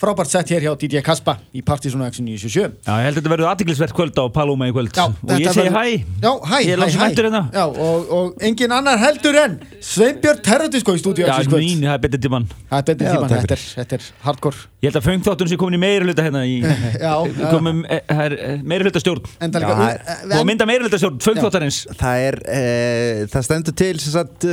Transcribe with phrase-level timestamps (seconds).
[0.00, 3.32] frábært sett hér hjá DJ Kaspa í Partizón Action 977 Já, ég held að þetta
[3.34, 4.94] verður aðtiklisvert kvöld á Paloma í kvöld.
[4.96, 5.82] Já, og ég segi hæ.
[6.24, 7.00] Já, hæ, Ég hæ, hæ.
[7.02, 7.42] hættur hérna.
[7.52, 12.02] Já, og, og engin annar heldur en Sveinbjörn Terradisko í stúdíu Já, mín, það er
[12.06, 14.62] betur tíman Það er betri Já, tíman, þetta er, þetta er hardcore.
[14.80, 16.56] Ég held að föngþáttunum sé komin í meiri hluta hérna í,
[17.04, 17.12] Já,
[17.52, 21.20] komum, eh, það er eh, meiri hluta stjórn Enda líka og mynda meiri hluta stjórn,
[21.28, 24.48] föngþáttarins Það er, uh, það stendur til sem sagt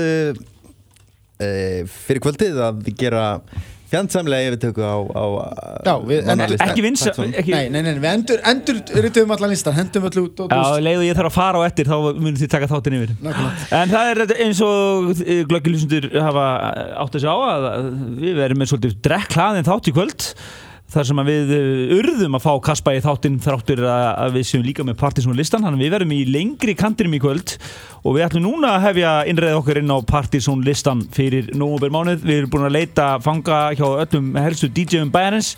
[1.38, 3.26] fyrir kvöldið að gera
[3.92, 5.24] fjandsamlega yfirtöku á, á
[5.88, 6.44] Já, við- en-.
[6.68, 10.44] Ekki vinsa ekki, Nei, nei, nei, við endur, endur ryttum allan listan, hendum öllu út
[10.46, 12.98] og Já, leið og ég þarf að fara á eftir þá munum þið taka þáttin
[13.00, 13.68] yfir Nákvæmlega.
[13.82, 16.48] En það er eins og glöggilísundur hafa
[17.06, 17.68] átt að sjá að
[18.24, 20.32] við verum með svolítið drekklaðin þátt í kvöld
[20.94, 24.86] þar sem við uh, urðum að fá Kaspa í þáttinn þráttur að, við séum líka
[24.88, 25.66] með Partizón listan.
[25.66, 27.58] Þannig að við verum í lengri kantinum í kvöld
[28.04, 32.24] og við ætlum núna að hefja innreið okkur inn á Partizón listan fyrir nógumber mánuð,
[32.24, 35.54] við erum búin að leita fanga hjá öllum helstu DJ-um bæjarins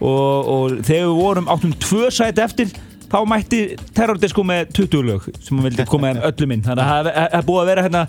[0.00, 2.72] og, og þegar við vorum áttum tvö sæti eftir
[3.10, 3.62] þá mætti
[3.96, 6.66] terrordisko með 20 lög sem hann vildi koma þeim öllum inn.
[6.66, 8.04] Þannig að það búið að vera hérna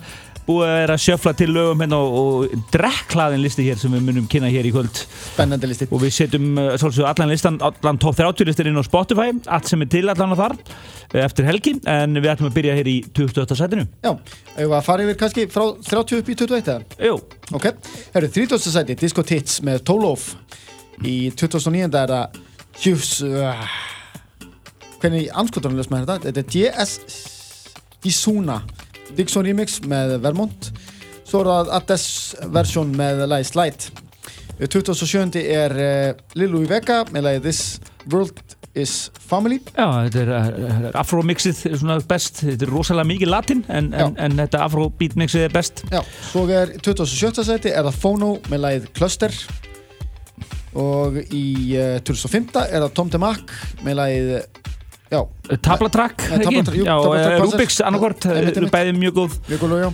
[0.48, 4.06] búið að vera að sjöfla til lögum hérna og, og drekklaðin listi hér sem við
[4.08, 6.48] munum kynna hér í kvöld Spennandi listi og við setjum
[6.82, 10.34] svolítið allan listan allan top 30 listir inn á Spotify allt sem er til allan
[10.34, 13.60] á þar uh, eftir helgi en við ætlum að byrja hér í 28.
[13.62, 14.12] setinu Já,
[14.58, 17.08] við að fara yfir kannski frá 30 upp í 21 eða?
[17.12, 17.18] Jú,
[17.52, 17.66] Ok,
[18.14, 18.62] herru, 30.
[18.72, 20.32] sæti, Disco Tits með Tolof
[21.04, 21.90] í 2009.
[22.00, 22.40] er það
[22.82, 23.66] Hjús uh,
[25.02, 26.32] hvernig anskotunum löst með þetta?
[26.32, 26.94] Þetta er JS
[28.08, 28.62] Isuna
[29.18, 30.72] Dixon Remix með Vermont
[31.28, 32.06] svo er það Ades
[32.54, 34.08] versjón með lagi Slide
[34.62, 35.40] 2007.
[35.42, 37.62] er uh, Lilu Vega með lagi This
[38.12, 38.42] World
[38.78, 43.66] is Family já, þetta er uh, afro-mixið er svona best, þetta er rosalega mikið latin
[43.68, 47.44] en, en, en þetta afro-beat mixið er best Já, svo er 2017.
[47.48, 49.36] sæti er það Phono með lagið Cluster
[50.80, 51.46] og í
[51.76, 52.54] uh, 2005.
[52.64, 54.36] er það Tom DeMac með lagið
[55.12, 56.46] Tablatrakk, Nei, ekki?
[56.48, 57.58] Tablatrakk, jú, Já, Tablatrakk eh, passar.
[57.60, 58.74] Rubik's annarkvort, Einmitt, eru einmitt.
[58.78, 59.90] bæði mjög góð Vigolo, já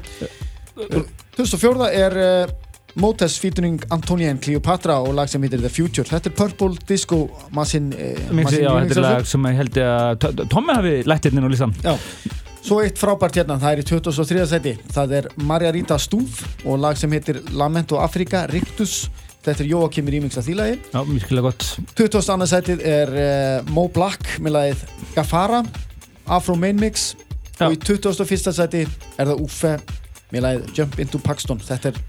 [1.38, 1.90] 2004.
[1.94, 2.56] er uh,
[2.98, 7.20] Motes featuring Antonia and Cleopatra og lag sem heitir The Future þetta er Purple Disco
[7.30, 7.70] já,
[8.30, 11.94] remix þetta er lag sem ég held að Tommi hafi lætt hérna listan Já,
[12.66, 14.48] svo eitt frábært hérna, það er í 2003.
[14.54, 19.08] seti það er Margarita Stúf og lag sem heitir Lamento Africa Rictus
[19.48, 21.66] þetta er Jóakim af því lagi Já, mjög gott
[21.96, 22.48] 22.
[22.52, 24.84] setið er uh, Mo Black með lagið
[25.16, 25.64] Gafara
[26.28, 27.14] Afro Main Mix
[27.58, 27.68] Já.
[27.68, 28.54] og í 21.
[28.54, 29.74] seti er það Uffe
[30.34, 32.00] með lagið Jump Into Paxton þetta er,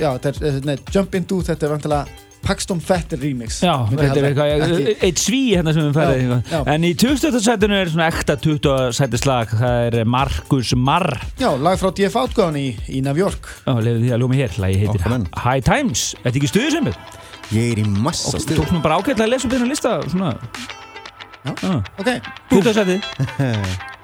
[0.00, 4.18] já, þetta er, eh, nei, Jump Into, þetta er vantilega Paxton Fetter remix Já, þetta
[4.20, 6.60] er eitthvað, eitt sví hérna sem við já.
[6.74, 7.38] En í 20.
[7.44, 8.92] sætinu er svona ekta 20.
[8.98, 11.08] sætislag Það er Markus Marr
[11.40, 14.58] Já, lag frá DF Outgáðan í, í New York Já, lefðu því að ljóma hér
[14.66, 15.28] Lagi heitir menn.
[15.44, 17.00] High Times Þetta er ekki stuðu sem við
[17.52, 19.96] Ég er í massa Og stuð tók nú bara ágætlega að lesa upp hérna lista
[20.10, 20.34] Svona
[21.42, 21.54] Já.
[21.58, 21.74] Já.
[21.98, 22.12] Ok,
[22.52, 22.76] 20.
[22.76, 23.00] sæti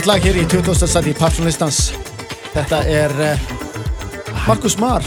[0.00, 0.88] Frábært lag hér í 20.
[0.88, 1.78] seti í Papsonlistans.
[2.54, 3.42] Þetta er uh,
[4.46, 5.04] Markus Marr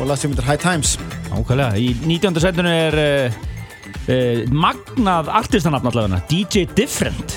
[0.00, 0.94] og lag sem heitir High Times.
[1.28, 2.40] Ákvæmlega, í 19.
[2.40, 3.36] setinu er uh,
[4.08, 7.36] uh, magnað artistanafn allavega, DJ Different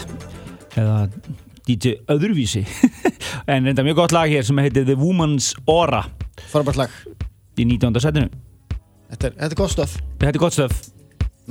[0.80, 1.10] eða
[1.68, 2.64] DJ Öðruvísi
[3.52, 6.06] en reynda mjög gott lag hér sem heitir The Woman's Aura
[6.54, 6.98] Frábært lag.
[7.60, 8.00] í 19.
[8.00, 8.32] setinu
[9.12, 10.00] Þetta er, gott stöf.
[10.24, 10.83] Þetta er gott stöf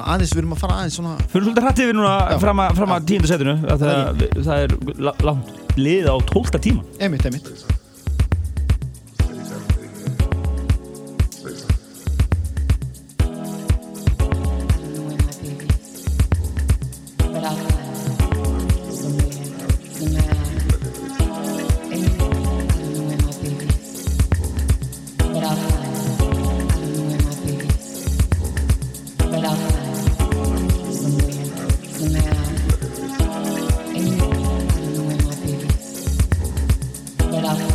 [0.02, 1.12] Ná, aðeins, við erum að fara aðeins svona...
[1.30, 3.26] Fyrir svolítið hrættið við núna fram að, fram að 10.
[3.30, 6.58] setinu að það, það, er la- langt lið á 12.
[6.66, 7.28] tíma Einmitt,
[37.44, 37.68] einmitt.
[37.68, 37.71] Já,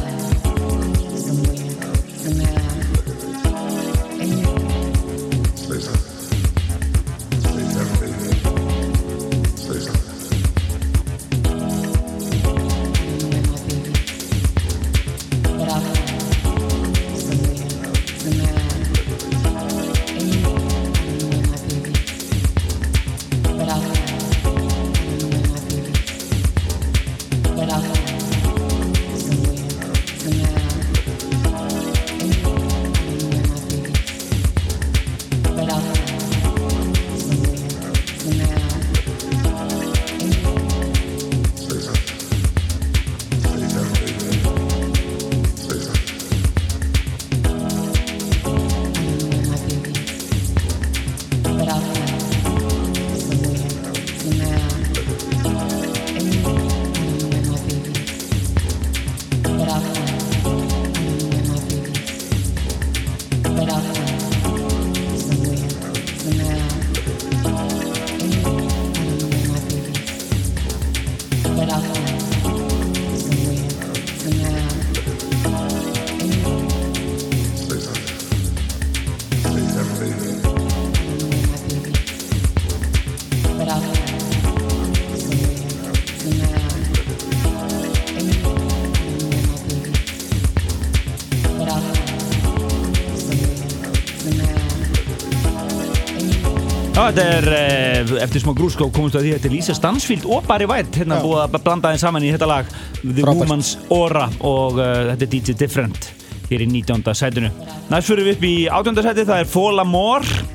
[97.18, 100.25] þetta er, eh, eftir smá grúskó komumst við að því að þetta er Lisa Stansfield
[100.30, 102.69] og Barry White hérna búið að blanda þeim saman í þetta lag
[103.02, 103.40] The Frábært.
[103.40, 106.12] Woman's Aura og uh, þetta er DJ Different
[106.52, 107.02] hér í 19.
[107.18, 107.50] sætinu
[107.90, 109.02] Næst fyrir við upp í 18.
[109.08, 110.46] sæti, það er Fall Amore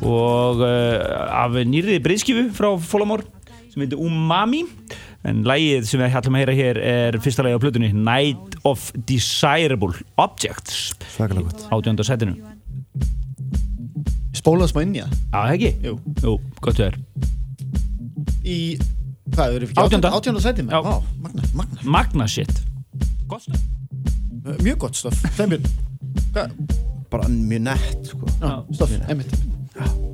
[0.00, 3.28] og uh, af nýrði breyðskifu frá Fall Amore
[3.68, 4.64] sem heitir Umami
[5.28, 8.92] en lagið sem við ætlum að heyra hér er fyrsta lagið á plötunni Night of
[8.96, 12.06] Desirable Objects Svakalega gott 18.
[12.06, 12.55] sætinu
[14.46, 15.14] Spólaðu smá inn í það.
[15.32, 15.70] Já, ekki?
[15.82, 15.94] Jú.
[16.22, 16.98] Jú, gott við er
[18.46, 18.58] Í,
[19.34, 20.12] hvað, við erum ekki Átjánda.
[20.14, 20.76] átjánda sæti með?
[20.76, 20.80] Já.
[20.86, 21.80] Vá, magna, magna.
[21.96, 22.60] Magna shit
[23.26, 23.64] Gott stöð
[24.46, 25.16] Uh, Mjög gott stöf.
[25.34, 25.64] Sveinbjörn.
[26.30, 26.52] Hvað?
[27.10, 29.32] Bara mjög nett sko Já, stöf, einmitt.
[29.74, 30.05] Thank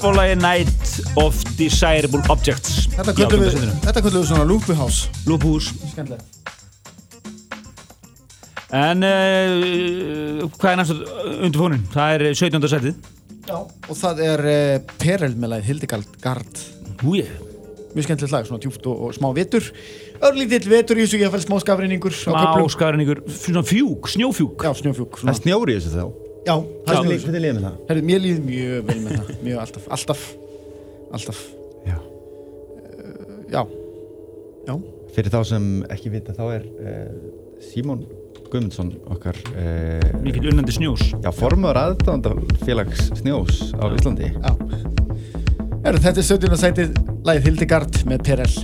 [0.00, 3.74] Lagi Night of Desirable Objects Þetta í köllum við, áttundarsætinu.
[3.84, 6.38] þetta köllum við svona Loopy House Lúphús Skemmtilegt
[8.80, 10.94] En uh, hvað er næst
[11.42, 11.84] undir fónin?
[11.92, 12.68] Það er 17.
[12.70, 12.94] setið
[13.50, 16.62] Já Og það er uh, Perel með lagið Hildegard Gard
[17.04, 17.24] Húi
[17.90, 19.64] Mjög skemmtilegt lag, svona djúpt og, og smá vetur
[20.22, 22.72] Örlítill vetur í þessu, ég fæl smá skafreiningur á Má köflum.
[22.76, 25.34] skariningur, svona fjúk, snjófjúk Já, snjófjúk Það svona.
[25.34, 27.74] er snjóri í þessu þá Já, er Hvernig líður með það?
[27.90, 29.32] Herri, Mér líður mjög vel með það.
[29.44, 30.22] Mjög alltaf, alltaf
[31.10, 31.40] Alltaf,
[31.88, 31.96] Já.
[33.50, 33.62] Já.
[34.68, 34.74] Já,
[35.10, 37.06] Fyrir þá sem ekki vita þá er uh,
[37.64, 38.04] Símon
[38.50, 41.08] Guðmundsson okkar uh, Mikið unnandi snjós.
[41.22, 42.32] Já, formur aðdánda
[42.64, 44.30] félags snjós á Íslandi.
[44.30, 44.54] Já.
[45.84, 46.56] Herri, Þetta er 17.
[46.62, 46.94] sætið
[47.26, 48.54] lagið Hildegard með Perel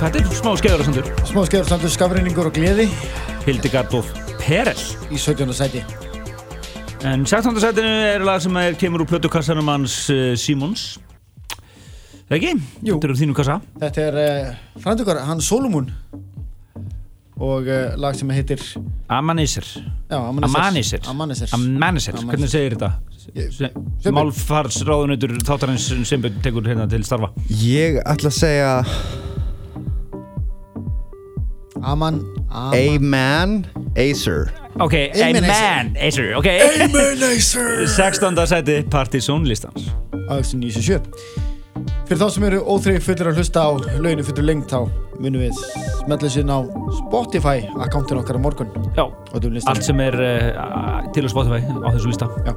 [0.00, 2.86] Þetta er smá skeiður og sandur Smá samt skafreiningur og gleði.
[3.44, 4.08] Hildegard of
[4.40, 4.80] Perel
[5.12, 5.52] í 17.
[5.52, 5.82] sæti.
[7.04, 7.60] En 16.
[7.60, 10.86] setinu er lag sem er, kemur úr plötukassanum hans uh, Simons.
[12.30, 12.54] Það ekki?
[12.80, 12.96] Jú.
[12.96, 13.58] Þetta er úr þínum kassa.
[13.84, 15.92] Þetta er uh, frændukar Hann Solomon
[17.36, 18.60] og uh, lag sem heitir
[19.08, 24.10] Amanisir já, Amanisir Amanisir hvernig segir þetta?
[24.16, 27.34] Málfarsráðunautur þáttarins sem tekur hérna til starfa.
[27.52, 28.70] Ég ætla að segja
[31.90, 32.20] Aman
[32.50, 32.74] Aman.
[32.74, 33.66] A-man
[33.98, 34.50] Acer.
[34.80, 36.46] Ok, a Amen, man, Acer, ok.
[36.86, 38.46] Amanizer 16.
[38.46, 39.90] seti Partizón listans.
[40.30, 41.50] Aðeins 97
[42.10, 43.70] Fyrir þá sem eru óþreyf fullir að hlusta á
[44.02, 44.80] lauginu fullir lengt þá
[45.20, 45.60] munum við
[46.00, 46.58] smetla sér á
[46.98, 48.72] Spotify akkántin okkar á morgun.
[48.98, 49.04] Já,
[49.70, 52.26] allt sem er uh, til á Spotify á þessu lista.
[52.46, 52.54] Já.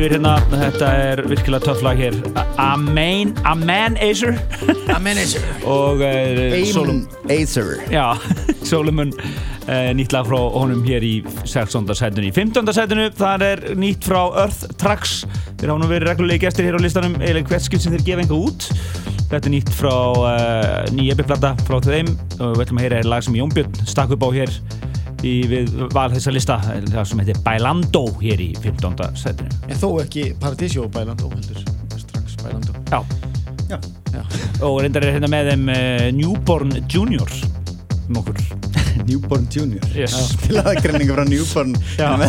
[0.00, 0.32] Yfir hérna.
[0.48, 2.14] Þetta er virkilega töff lag hér.
[2.60, 4.38] Amen, Amen Acer.
[4.94, 5.44] Amenizer
[5.76, 7.74] og uh, Solum Acer.
[7.92, 8.16] Já,
[8.70, 11.12] Solomon uh, nýtt lag frá honum hér í
[11.44, 11.84] 16.
[11.98, 12.30] sætinu.
[12.30, 12.72] Í 15.
[12.76, 15.20] sætinu, það er nýtt frá Earth Tracks
[15.60, 17.18] þeir hafa nú verið reglulegi gestir hér á listanum.
[17.20, 18.70] Eiginlega hvert skipt sem þeir gefa enga út.
[19.30, 22.08] Þetta er nýtt frá uh, nýja epiplata frá þeim.
[22.38, 24.54] Og við ætlum að heyra er lag sem Jón Björn stakk upp á hér
[25.20, 26.56] í, við val þessa lista.
[26.88, 29.10] Það sem heitir Bailando hér í 15.
[29.20, 29.59] sætinu.
[29.59, 31.60] En þó ekki Paradisio Bælando heldur
[32.00, 33.00] Strax Bælando Já,
[33.70, 33.78] Já.
[34.14, 34.22] Já.
[34.66, 37.30] og reyndar er hérna með þeim uh, Newborn Junior
[38.10, 38.40] nokkur
[39.08, 40.16] Newborn Junior Yes.
[40.34, 42.08] Spilaðagrenninga frá Newborn Já.
[42.10, 42.20] um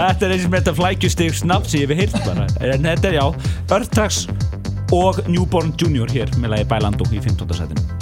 [0.00, 3.10] Þetta er eins og með þetta flækjustig snabb sem ég hef heyrt bara En þetta
[3.12, 3.24] er já,
[3.70, 4.24] Earthtrax
[4.94, 7.56] og Newborn Junior hér með lagi Bailando í 15.
[7.56, 7.99] setinu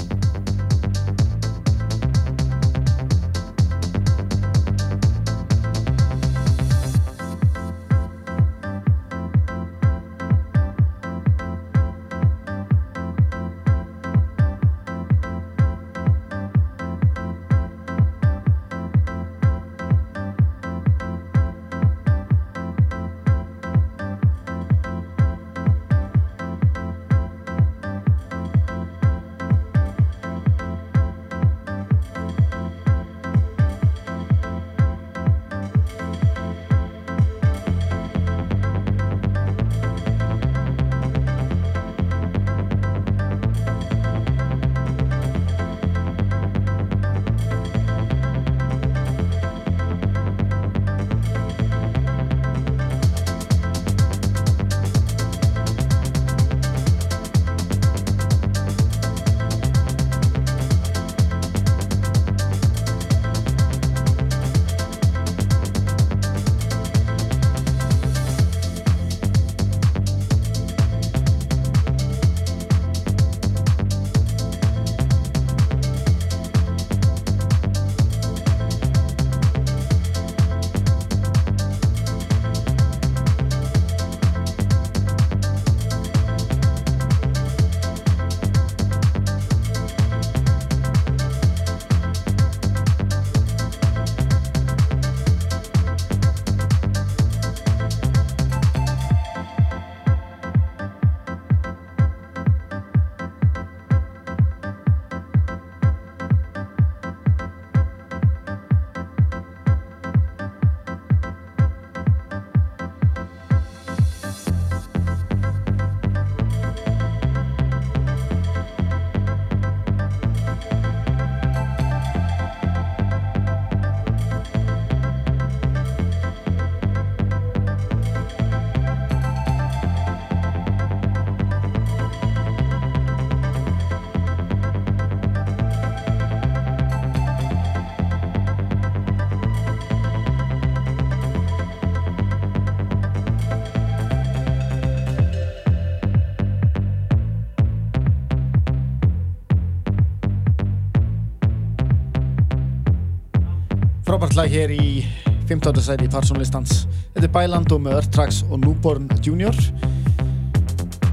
[154.18, 155.06] Frábært lag hér í
[155.46, 155.78] 15.
[155.78, 159.54] sæti í Parsonlistans Þetta er Bælando með Earthtrax og Newborn Junior.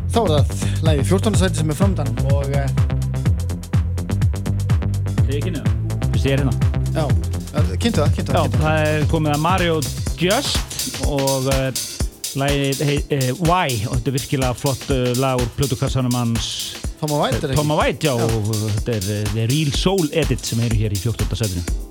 [0.10, 1.38] Þá er það lagið 14.
[1.38, 2.50] sæti sem er framdann og
[5.22, 5.70] Segir ekki niður
[6.15, 6.56] Við sér hérna.
[6.98, 8.60] Já, kynntu það, kynntu Já, það, kynntu það.
[8.65, 9.80] það er komið að Mario
[10.26, 11.70] Just og uh,
[12.41, 16.50] lagið uh, Why og þetta er virkilega flott uh, lag úr plötukassanum hans.
[16.98, 20.98] Toma White Toma White, já, og þetta er The Real Soul Edit sem eru hér
[20.98, 21.36] í 14.
[21.38, 21.85] setinu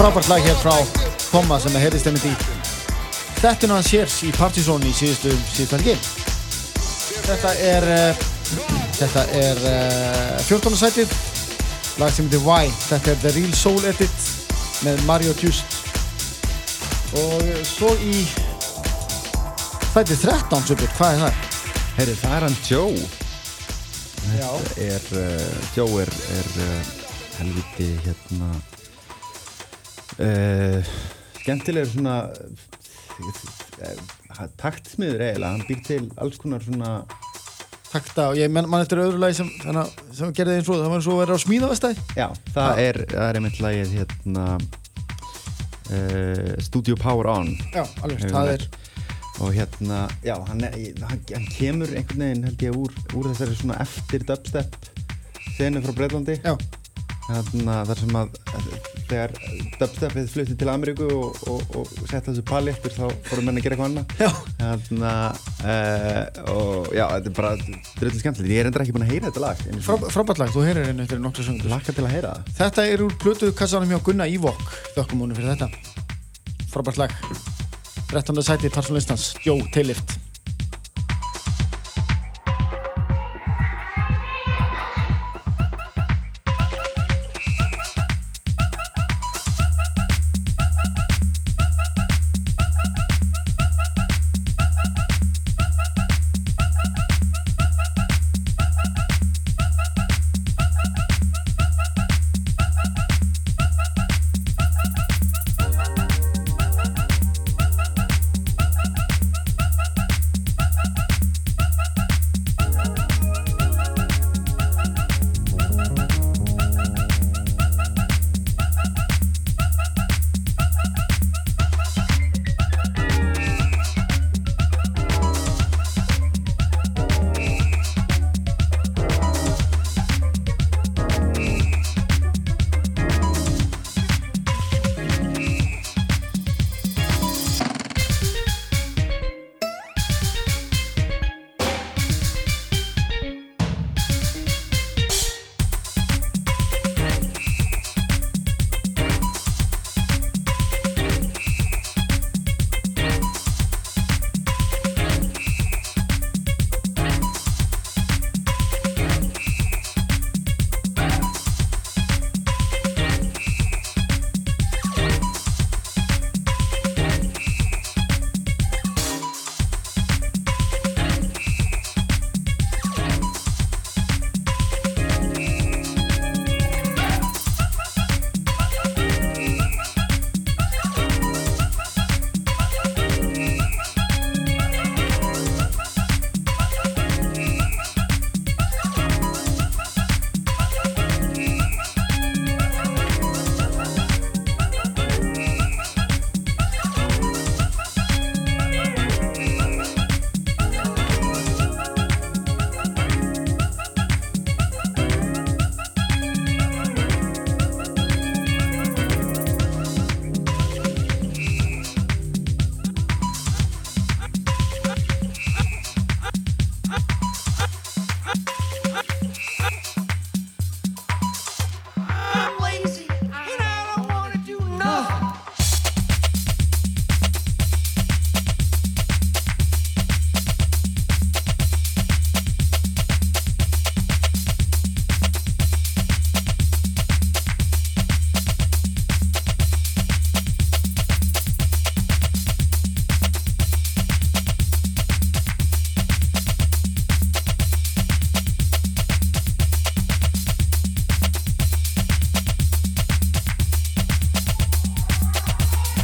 [0.00, 0.72] Frábært lag hér frá
[1.28, 2.30] Koma sem að heyrðist einmitt í
[3.42, 5.96] Þettinu hans hér í Partizón í síðustu síðustu helgi.
[7.26, 8.22] Þetta er uh,
[8.96, 10.78] Þetta er uh, 14.
[10.80, 11.12] sætið.
[12.00, 12.72] Lag sem heitir Why.
[12.86, 14.24] Þetta er The Real Soul Edit
[14.86, 15.76] með Mario Just
[17.20, 18.24] og svo í
[19.90, 21.46] sætið 13 Subur, hvað er það?
[22.00, 23.06] Herri, það er hann Joe.
[24.40, 24.50] Já,
[24.88, 26.52] er, uh, Joe er, er
[27.36, 28.54] helviti hérna
[30.20, 30.84] uh,
[31.40, 33.96] skemmtilegur svona uh,
[34.60, 36.90] taktsmiður eiginlega, hann býr til alls konar svona
[37.90, 40.90] takta og ég menn man eftir öðru lagi sem, að- sem gerði eins og það
[40.92, 44.44] var og að vera á smíðavestæði já, það er, það er einmitt lagið hérna
[45.90, 47.48] uh, Studio Power On.
[47.74, 48.62] Já, alveg, það er
[49.40, 53.78] og hérna, já, hann, hann, hann kemur einhvern veginn held ég úr, úr þessari svona
[53.80, 54.70] eftir dubstep
[55.56, 56.52] senu frá Breitlandi Já,
[57.34, 58.38] þarna þar sem að
[59.10, 59.34] þegar
[59.80, 63.66] dubstepið flutti til Ameríku og, og, og setta þessu pali eftir þá fórum menn að
[63.66, 64.14] gera eitthvað annað.
[64.20, 65.12] Já, þarna
[65.64, 66.22] uh,
[66.54, 69.44] og já, þetta er bara dröldur skemmtilegt, ég er endur ekki búin að heyra þetta
[69.44, 72.56] lag einu frábært lag, þú heyrir henni eftir nokkru söngur Laka til að heyra það.
[72.62, 74.64] Þetta er úr plötu kassanum hjá Gunna Ívok
[74.96, 75.70] þökkum honum fyrir þetta.
[76.70, 77.20] Frábært lag.
[78.10, 78.42] 13.
[78.42, 80.29] sæti Parsonlistans, Joe Tailift I'm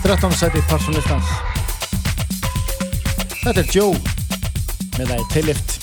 [0.06, 0.36] 13.
[0.38, 1.30] seti Parsonistans
[3.40, 3.96] Þetta er Joe
[4.94, 5.74] með það í tillift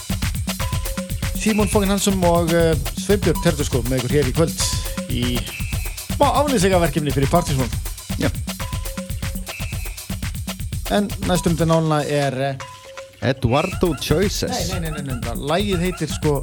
[1.42, 4.64] Tímón Fókin Hansum og uh, Sveinbjörn Terturskó með ykkur hér í kvöld
[5.12, 5.26] í
[6.24, 7.68] aflýsingaverkjumni fyrir Partismón
[8.16, 8.30] Já.
[10.96, 12.68] En næstum til nána er uh,
[13.28, 14.48] Eduardo Choices.
[14.72, 15.48] Nei, nei, nei, nei, nei.
[15.52, 16.40] lægið heitir sko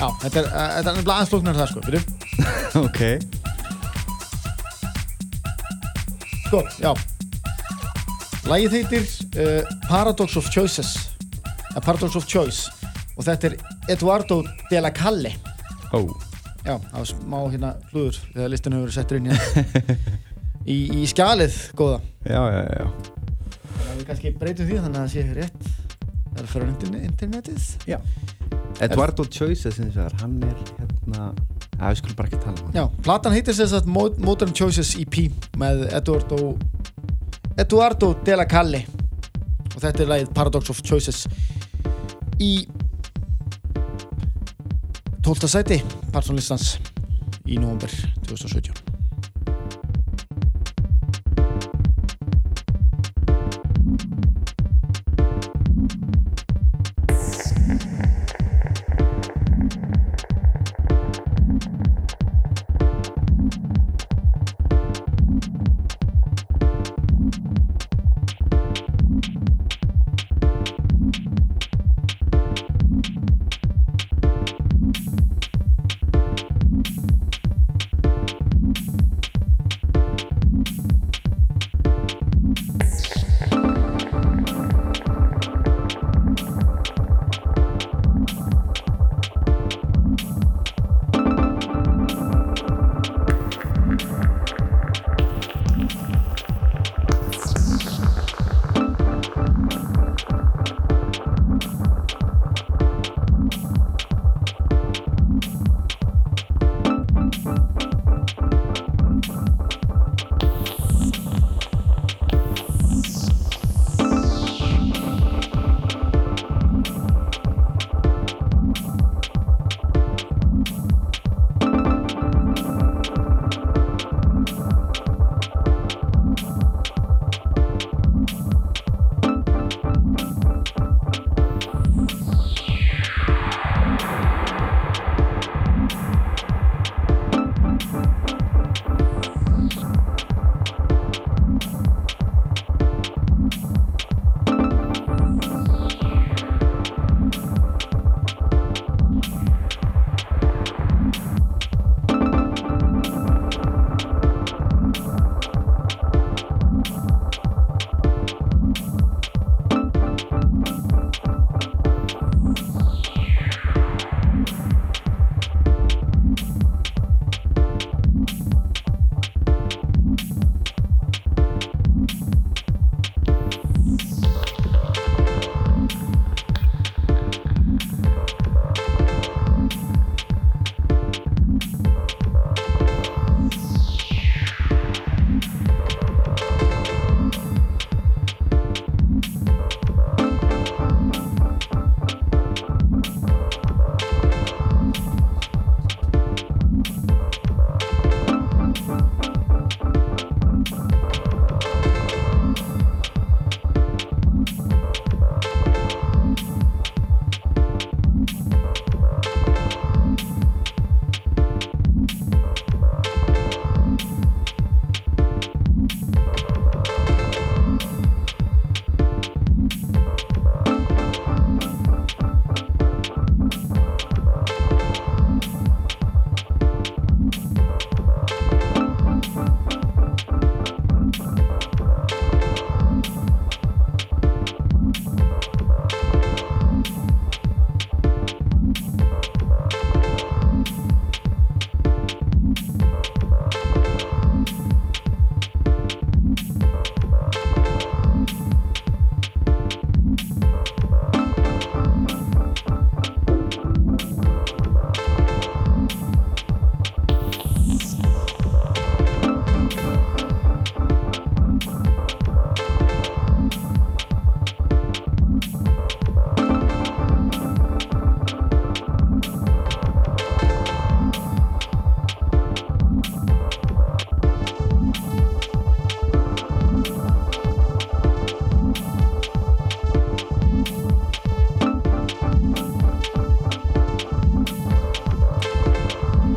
[0.00, 2.08] Já, þetta er, uh, þetta er aðsloknar það sko, fyrir
[2.86, 3.35] Ok.
[6.46, 6.92] Sko, já.
[8.46, 9.06] Lægið heitir
[9.42, 10.92] uh, Paradox of Choices.
[11.74, 12.70] Uh, Paradox of Choice.
[13.16, 13.56] Og þetta er
[13.96, 15.32] Eduardo de la Calle.
[15.90, 16.04] Ó.
[16.66, 19.96] Já, það var smá hérna hlúður þegar listin hefur verið settur inn hérna
[20.74, 22.00] í, í skjalið, góða.
[22.26, 22.86] Já, já, já.
[23.66, 25.68] Þannig að við kannski breytum því þannig að það sé rétt.
[26.26, 27.68] Það er fyrir internet, internetið.
[27.88, 27.98] Já.
[28.86, 31.30] Eduardo Choices eins og það hann er hérna
[31.76, 34.94] að við skulum bara ekki tala um hann Já, platan heitir sagt Mo- Modern Choices
[35.00, 35.18] EP
[35.60, 36.56] með Eduardo
[37.60, 38.84] Eduardo de la Calle
[39.74, 41.24] og þetta er lagið Paradox of Choices
[42.40, 42.52] í
[45.26, 45.48] 12.
[45.50, 45.80] sæti
[46.14, 46.76] Parsonlistans
[47.46, 47.90] í november
[48.26, 48.85] 2017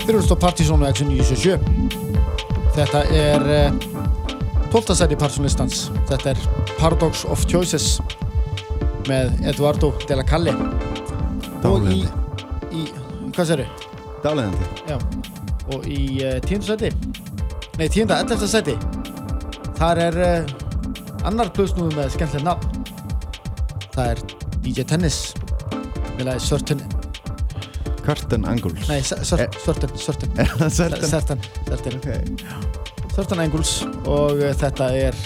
[0.10, 4.96] Þeir eru stóð Partizón og Action 977 Þetta er uh, 12.
[4.98, 6.42] sæti Parsonlistans þetta er
[6.80, 8.00] Paradox of Choices
[9.06, 10.56] með Eduardo de la Calle.
[11.70, 12.00] Og í,
[12.74, 12.88] í
[13.36, 13.64] hvað sér
[14.26, 14.74] Dáleiðandi.
[14.90, 14.98] Já,
[15.76, 16.90] og í uh, tíundu sæti.
[17.78, 18.80] Nei, tíunda, ellefta sæti.
[19.78, 20.56] Þar er uh,
[21.30, 22.82] annar plusnúður með skemmtileg nafn.
[23.94, 24.26] Það er
[24.66, 25.28] DJ Tennis.
[26.16, 26.99] Með lagi Certain
[28.10, 28.88] Curtain Angles.
[28.90, 29.50] Nei, Certain
[31.70, 32.08] Ok.
[33.14, 33.74] Certain Angles
[34.08, 35.18] og uh, þetta er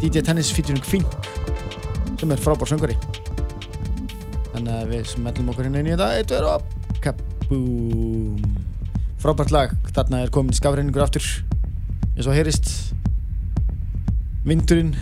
[0.00, 1.06] DJ Tennis featuring Fink
[2.18, 2.96] sem er frábár söngari
[4.50, 6.62] Þannig að við smellum okkur inn í þetta Eitt verður og
[7.04, 8.42] Kaboom.
[9.22, 11.24] Frábært lag, þarna er komin skafreiningur aftur.
[12.16, 12.72] Eins og heyrist
[14.46, 14.96] Vindurinn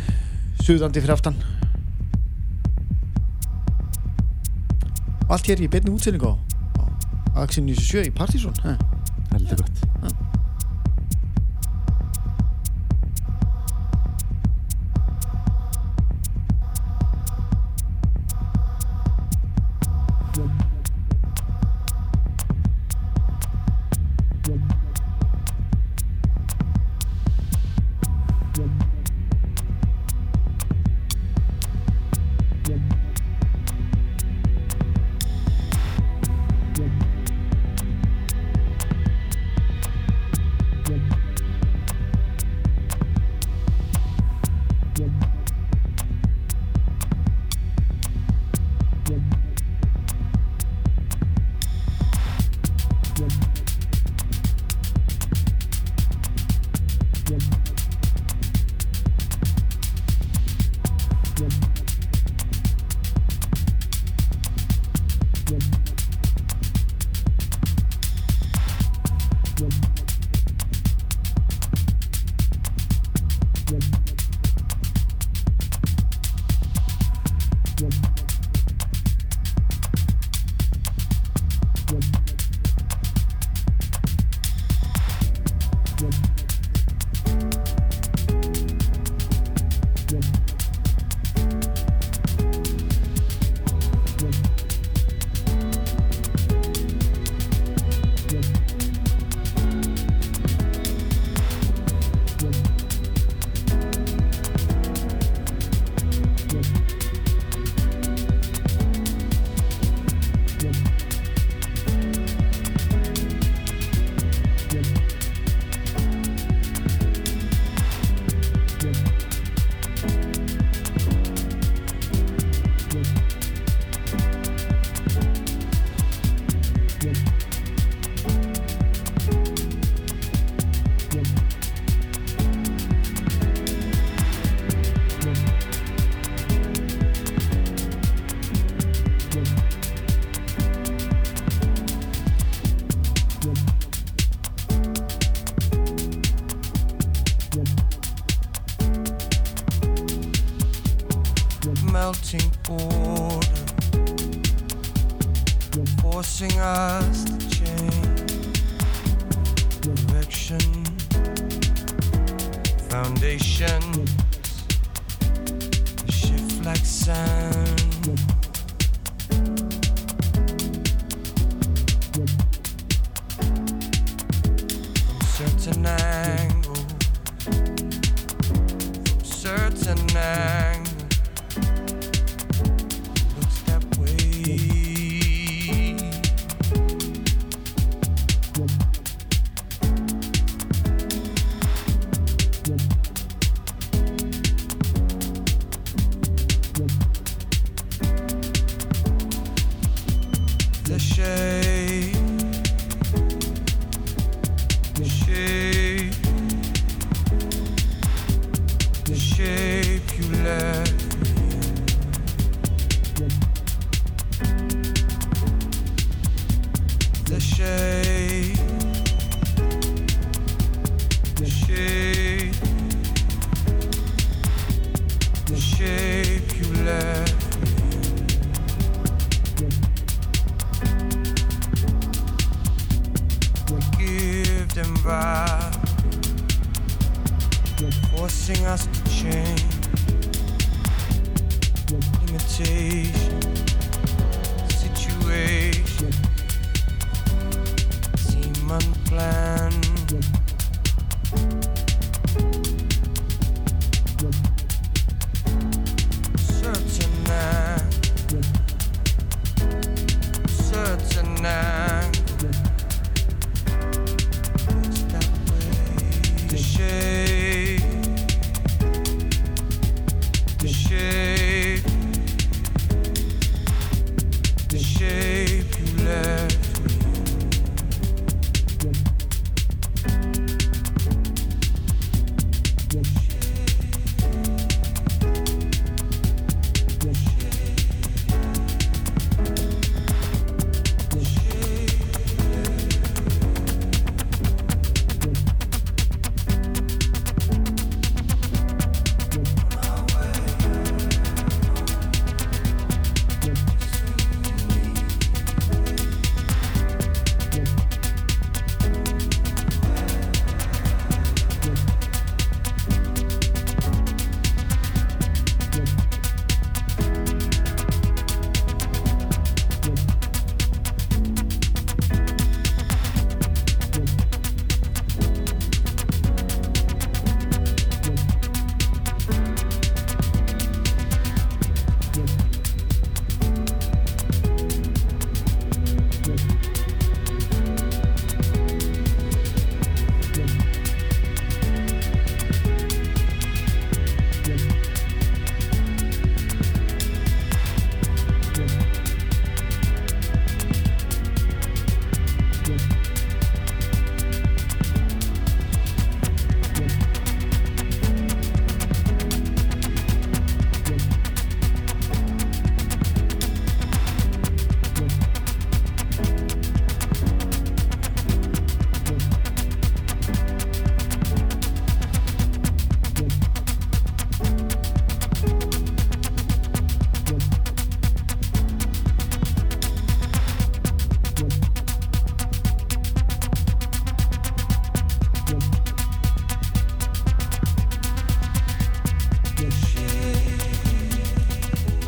[0.61, 1.41] Suðandi fyrir aftan.
[5.27, 6.37] Allt hér í beinni útsendingu.
[6.37, 6.46] á
[7.37, 8.79] Axel 97 í Partizón eh.
[9.35, 9.86] Heldur gott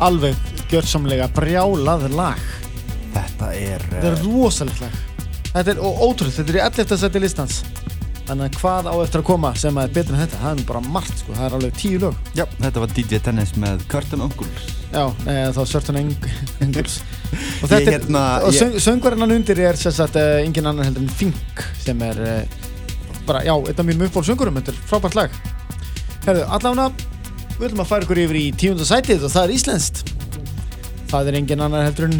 [0.03, 0.35] alveg
[0.71, 2.41] gjörsamlega brjálað lag.
[3.13, 4.97] Þetta er þetta er rosalegt lag.
[5.49, 6.99] Þetta er ótrúlega, þetta er í 11.
[7.03, 7.61] seti listans.
[8.29, 10.81] Þannig að hvað á eftir að koma sem er betur en þetta, það er bara
[10.85, 12.19] margt sko, það er alveg tíu lög.
[12.37, 14.51] Já, þetta var DJ Dennis með Curtin Uncle
[14.89, 16.13] já, eða þá Eng
[16.63, 16.99] Engels.
[17.61, 21.13] Og þetta er, hérna- og söng, söngvarinnan undir er sagt uh, engin annar heldur en
[21.13, 22.59] Fink sem er uh,
[23.27, 25.39] bara, já, einn af mínum uppból söngurum þetta er frábært lag.
[26.25, 26.89] Herðu, allavega
[27.59, 29.88] við ætlum að færa ykkur yfir í tíunda sætið og það er íslenskt
[31.09, 32.19] það er engin annar heldur en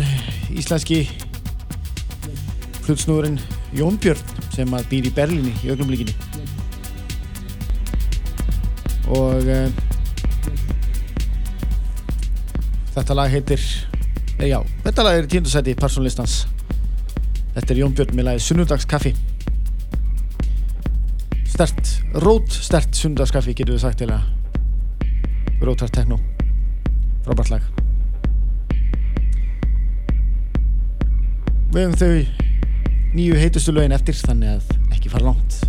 [0.57, 1.03] íslenski
[2.85, 3.37] flutsnúðurinn
[3.77, 4.23] Jón Björn
[4.55, 6.15] sem að býr í Berlíni í augnumlíkinni
[9.09, 9.69] og uh,
[12.93, 13.61] þetta lag heitir
[14.39, 16.43] eh, já, þetta lag er í tíundu sæti persónlistans.
[17.55, 19.15] Þetta er Jón Björn með lagið Sunnudagskaffi.
[21.49, 26.21] Stert, rót stert sunnudagskaffi getur við sagt til að rótart tekno
[27.25, 27.78] frábært lag
[31.69, 32.13] við hefum þau
[33.13, 35.59] nýju heitustu lögin eftir þannig að ekki fara langt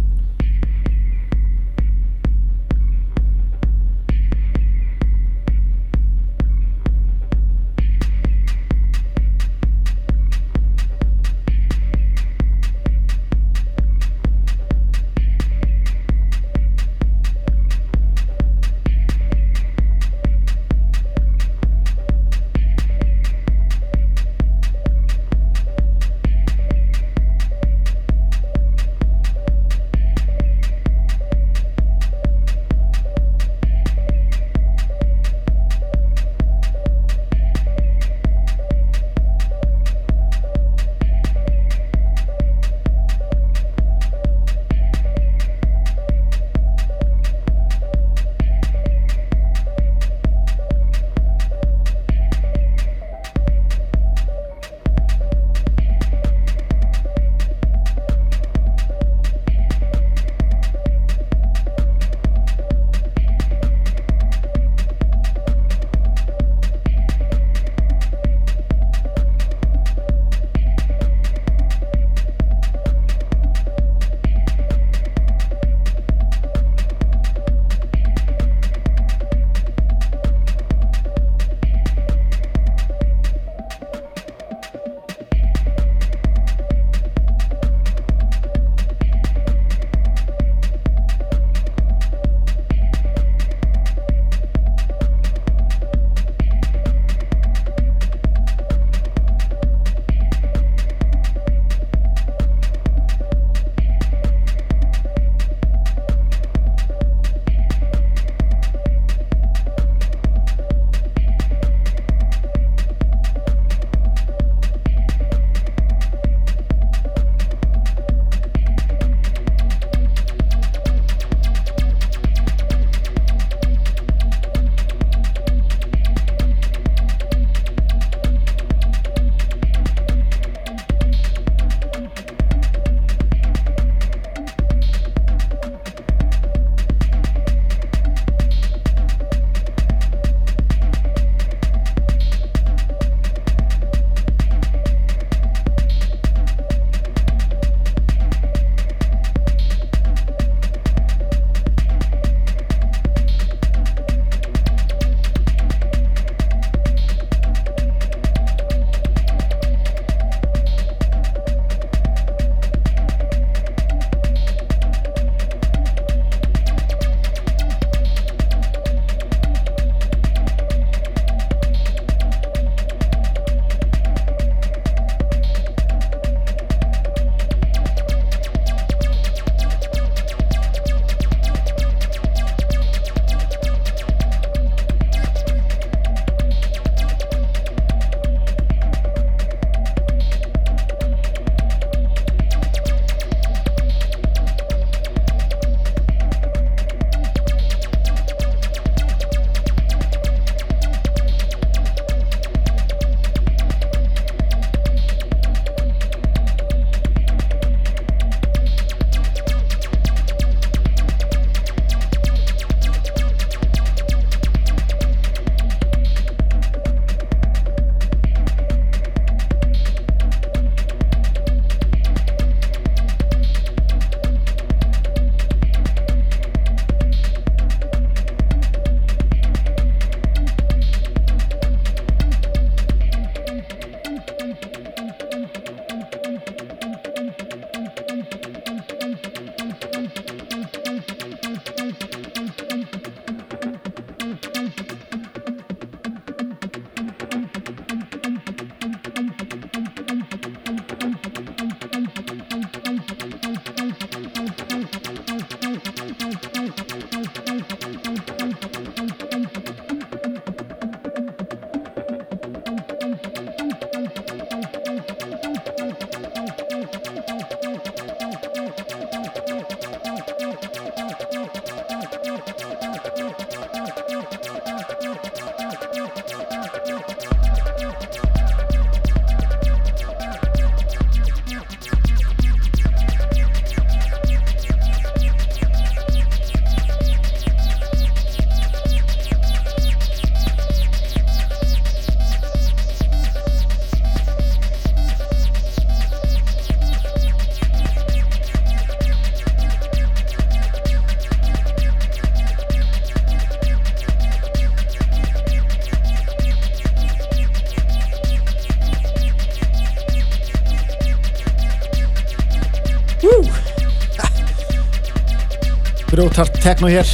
[316.20, 317.08] Grjótart tekno hér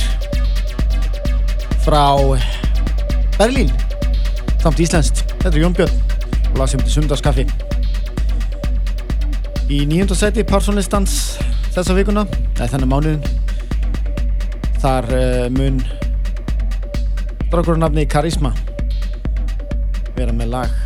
[1.85, 2.11] frá
[3.39, 3.69] Berlín.
[4.59, 5.95] Samt íslenskt, þetta er Jón Björn
[6.49, 7.45] og lag sem til sundarskaffi.
[9.71, 11.39] Í nýjönda seti Parsonlistans
[11.71, 12.27] þessa vikuna
[12.57, 13.23] eða þennan mánuðin
[14.83, 15.79] þar uh, mun
[17.55, 18.57] drákurinn Karisma
[20.19, 20.81] vera með lag.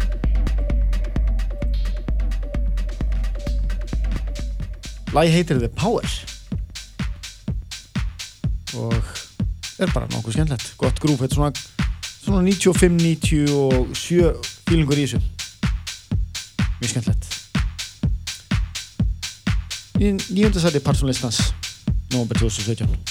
[5.16, 6.19] Lagi heitir The Power
[9.80, 10.74] er bara nokkuð skemmtilegt.
[10.80, 11.52] Gott grúf, þetta er svona,
[12.20, 14.32] svona 95-97
[14.68, 15.20] fílingur í þessu.
[16.80, 17.24] Mjög skemmtilegt.
[20.00, 21.50] Í nýjönda Parsonlistans
[22.10, 23.09] november 2017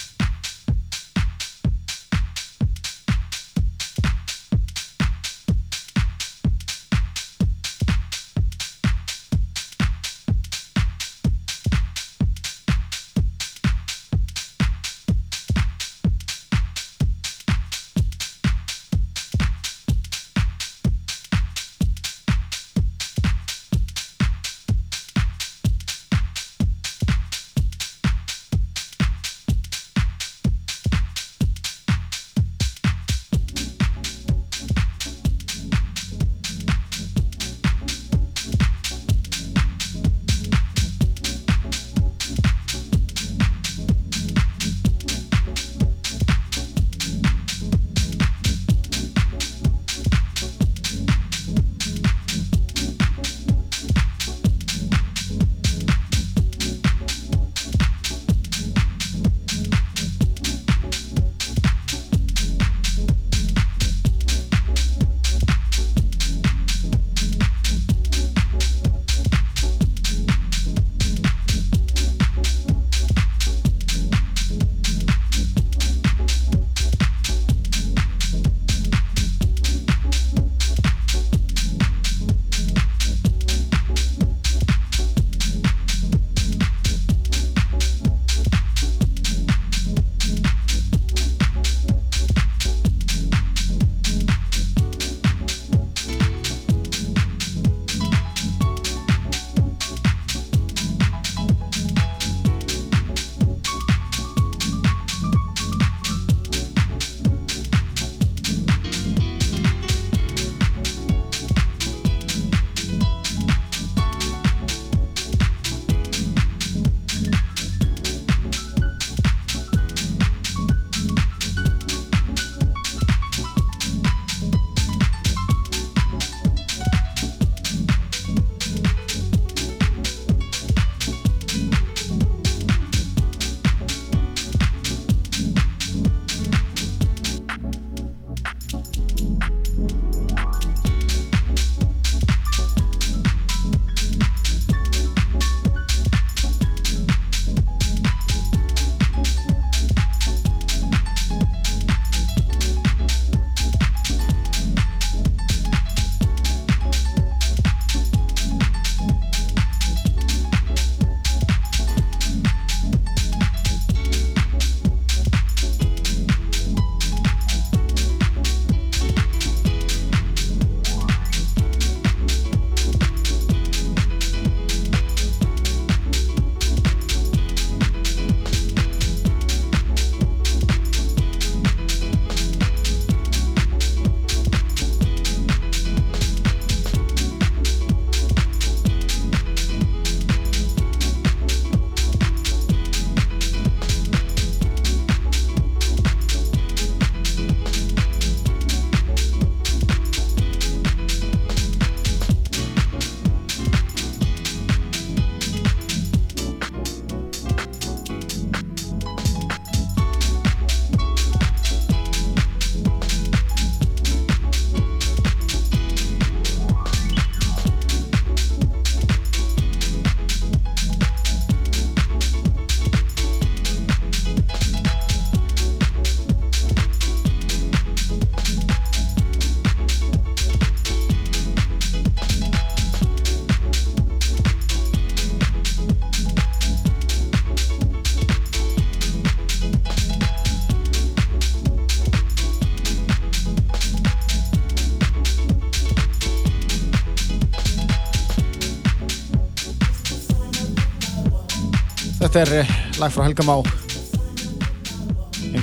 [252.29, 252.71] Þetta er eh,
[253.01, 253.55] lag frá Helga Má.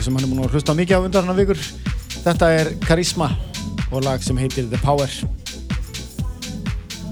[0.03, 1.61] Sem hann er múin að hlusta mikið á undan hann vikur.
[2.25, 3.29] Þetta er Karisma
[3.93, 5.07] og lag sem heitir The Power.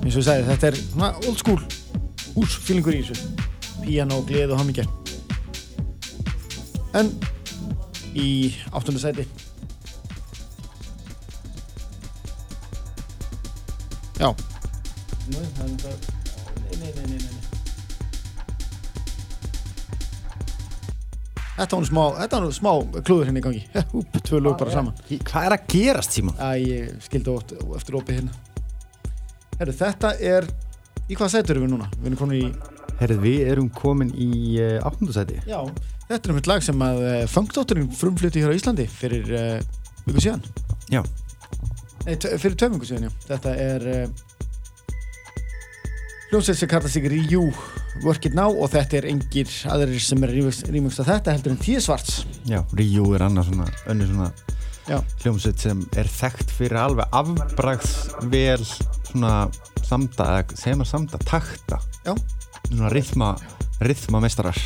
[0.02, 0.80] Eins og ég sagði þetta er
[1.28, 1.62] old school
[2.32, 3.30] húsfílingur í þessu.
[3.84, 4.88] Piano, gleð og hamingja.
[6.98, 7.14] En
[8.11, 9.07] í áttunda
[21.55, 22.02] Þetta var nú smá,
[22.57, 22.70] smá
[23.07, 23.62] klúður hérna í gangi.
[24.00, 24.96] Úp, tvö lög bara saman.
[25.07, 26.34] Hvað er að gerast, Tímon?
[26.42, 28.32] Æ, ég skildi ótt eftir opið hérna.
[29.61, 30.48] Herru, þetta er,
[31.07, 31.86] í hvað sætur erum við núna?
[32.00, 32.48] Við erum komin í,
[32.98, 35.38] Herrið, við erum komin í uh, áttundasæti.
[35.46, 35.61] já,
[36.09, 39.78] þetta er um eitt lag sem að uh, Funkdótturinn frumflutti hér á Íslandi fyrir uh,
[40.09, 40.42] viku síðan.
[40.90, 41.05] Já.
[42.02, 43.14] Nei, fyrir tveim viku síðan, já.
[43.30, 43.88] Þetta er
[46.32, 47.46] hljómsveit sem kallar sig Rjú
[48.03, 51.61] Work It Now og þetta er engir aðrir sem er rýmugst að þetta heldur en
[51.62, 52.24] Tíu Svarts.
[52.49, 54.30] Já, Ríu er annað svona, önnur svona
[54.88, 54.99] Já.
[55.22, 57.92] hljómsveit sem er þekkt fyrir alveg afbragðs
[58.32, 59.34] vel svona
[59.86, 61.78] samda, segir maður samda, takta.
[62.05, 62.12] Já.
[62.66, 63.30] Svona rithma,
[63.84, 64.59] rithma mestarar.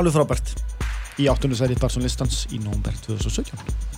[0.00, 0.54] alveg frábært
[1.20, 3.89] í áttundu særi Barsson listans í nómber 2017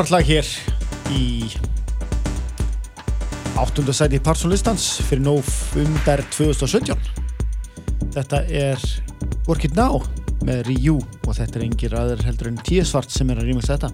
[0.00, 0.46] frábært lag hér
[1.12, 1.24] í
[3.60, 6.96] áttunda sæti Parson-listans fyrir nófumber 2017
[8.14, 8.80] þetta er
[9.44, 10.00] Work It Now
[10.48, 13.92] með Ryu og þetta er engir aðeir heldur en T-Svart sem er að rýmast þetta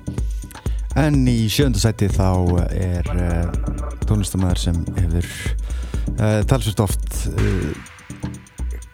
[1.02, 2.30] En í sjönda sæti þá
[2.70, 3.50] er uh,
[4.06, 5.32] tónlistamæður sem hefur
[6.20, 7.72] uh, talsvist oft uh,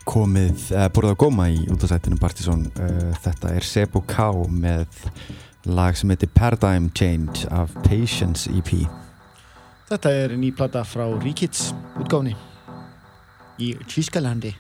[0.09, 2.65] komið, borðið á góma í útasætinu Partizón.
[3.23, 5.05] Þetta er Sebo K með
[5.65, 8.89] lag sem heitir Paradigm Change af Patience EP.
[9.89, 12.35] þetta er ný plata frá Ríkits útgáfni
[13.61, 14.55] í Tískalandi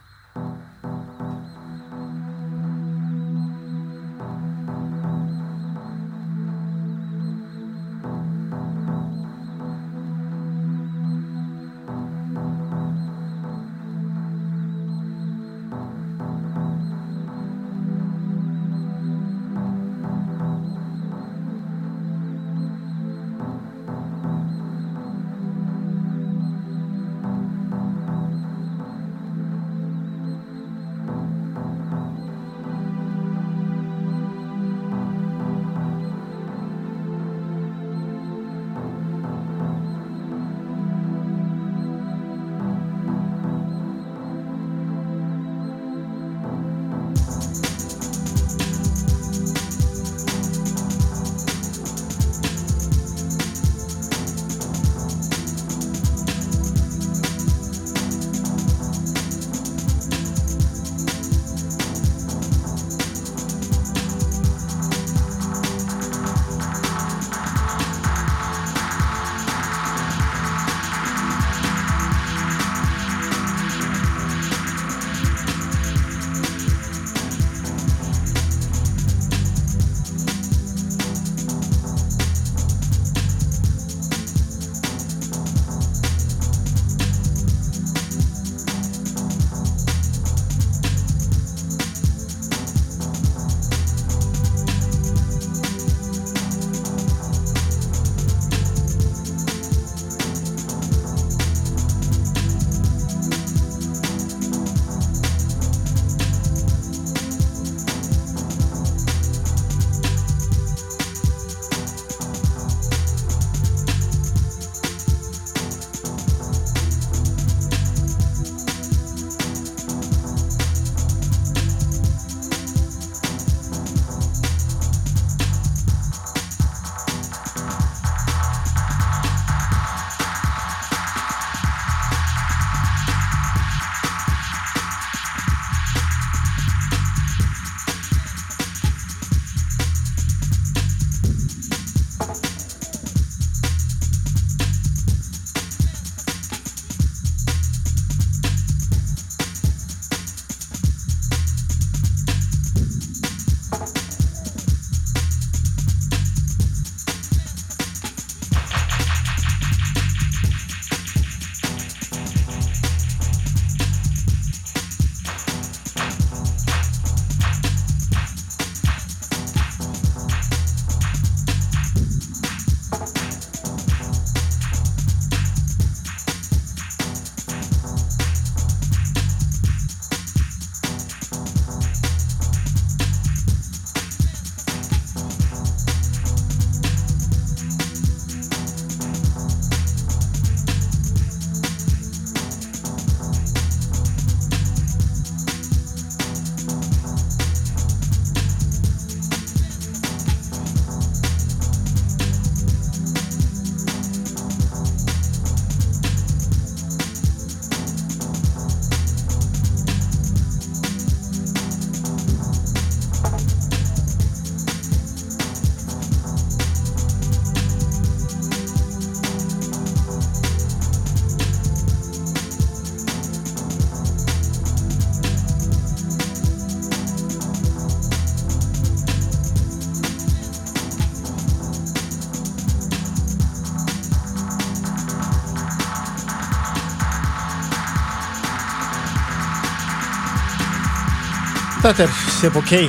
[241.82, 242.84] Þetta er Sebo K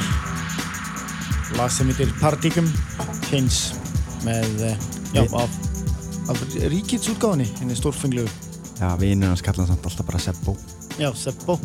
[1.58, 2.66] lag sem heitir Paradigm
[3.28, 3.76] Change
[4.26, 4.78] með, eh,
[5.14, 5.58] já, Við- af,
[6.34, 6.42] af
[6.72, 8.30] Ríkits útgáfinni henni stórfenglegu,
[8.80, 10.58] Já, vinur hans kallar hann samt alltaf bara Sebbo.
[11.00, 11.60] já, Sebo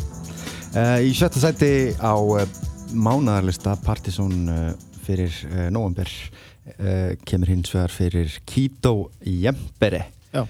[0.69, 2.43] Uh, í sjötta sæti á uh,
[2.93, 5.33] mánaðarlista Partizón uh, fyrir
[5.73, 6.05] november
[7.25, 10.43] kemur hins vegar fyrir Kito Jempere Já.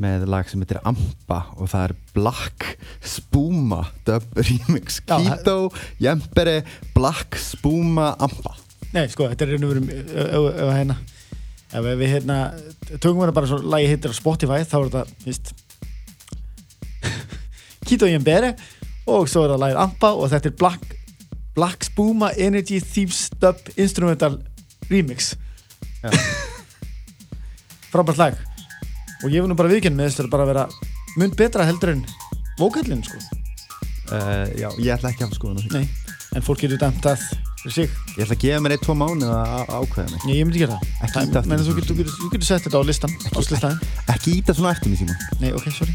[0.00, 2.66] Með lag sem heitir Ampa og það er Black
[3.04, 5.00] Spuma dub remix.
[5.06, 5.70] Kito
[6.02, 6.62] Jempere
[6.96, 8.56] Black Spuma Ampa.
[8.94, 10.98] Nei, sko, þetta er verum ef hérna.
[11.74, 12.38] Ef við hérna
[13.02, 15.54] tökum við bara svo lagi heitir á Spotify þá er þetta, víst
[17.88, 18.54] Kito Jembere
[19.10, 20.96] og svo er það lagið Ampa og þetta er Black,
[21.58, 24.40] Black Spuma Energy Thieves Dub Instrumental
[24.90, 25.34] Remix.
[27.94, 28.53] Frábært lag
[29.22, 30.66] og ég nú bara viðkynna með þess að bara vera
[31.20, 32.04] mun betra heldur en
[32.58, 33.18] vókallin sko,
[34.10, 35.86] uh, Já, ég ætla ekki að því nei
[36.34, 37.20] en fólk getur dæmt að
[37.70, 37.86] sig
[38.18, 40.78] Ég ætla að gefa mér eitt tvo mánu að ákveða mig Nei, ég myndi gera
[40.98, 41.28] Ekki það.
[41.28, 41.68] ýta Það, menn aftur.
[41.70, 43.78] þú getur, getur, getur sett þetta á listan, slistaðin.
[44.14, 45.94] Ekki íta svona eftir mig Simon Nei, ok, sorry.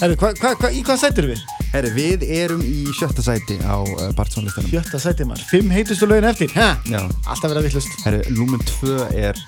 [0.00, 1.44] Herru, hva, hva, hva, í hvað sættir við?
[1.72, 5.46] Herri, við erum í sjötta sæti á uh, Bartsónlistanum Sjötta sættir maður.
[5.48, 6.50] Fimm heitustu lögin eftir.
[6.56, 6.72] Hæ?
[6.90, 7.94] Já, Alltaf verið að vittlust.
[8.04, 9.38] herri, númer tvö er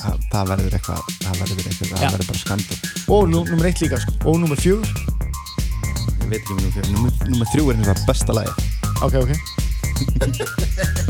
[0.00, 0.18] það,
[0.52, 2.78] verður eitthvað það verður eitthvað, það verður bara skandal
[3.10, 4.12] Og nú, nummer eitt líka, sko.
[4.30, 4.86] Og nummer fjögur.
[6.20, 8.52] Ég veit ekki um númer fjör Númer, númer þrjú er vegar besta lagi
[9.02, 9.32] Ok, ok.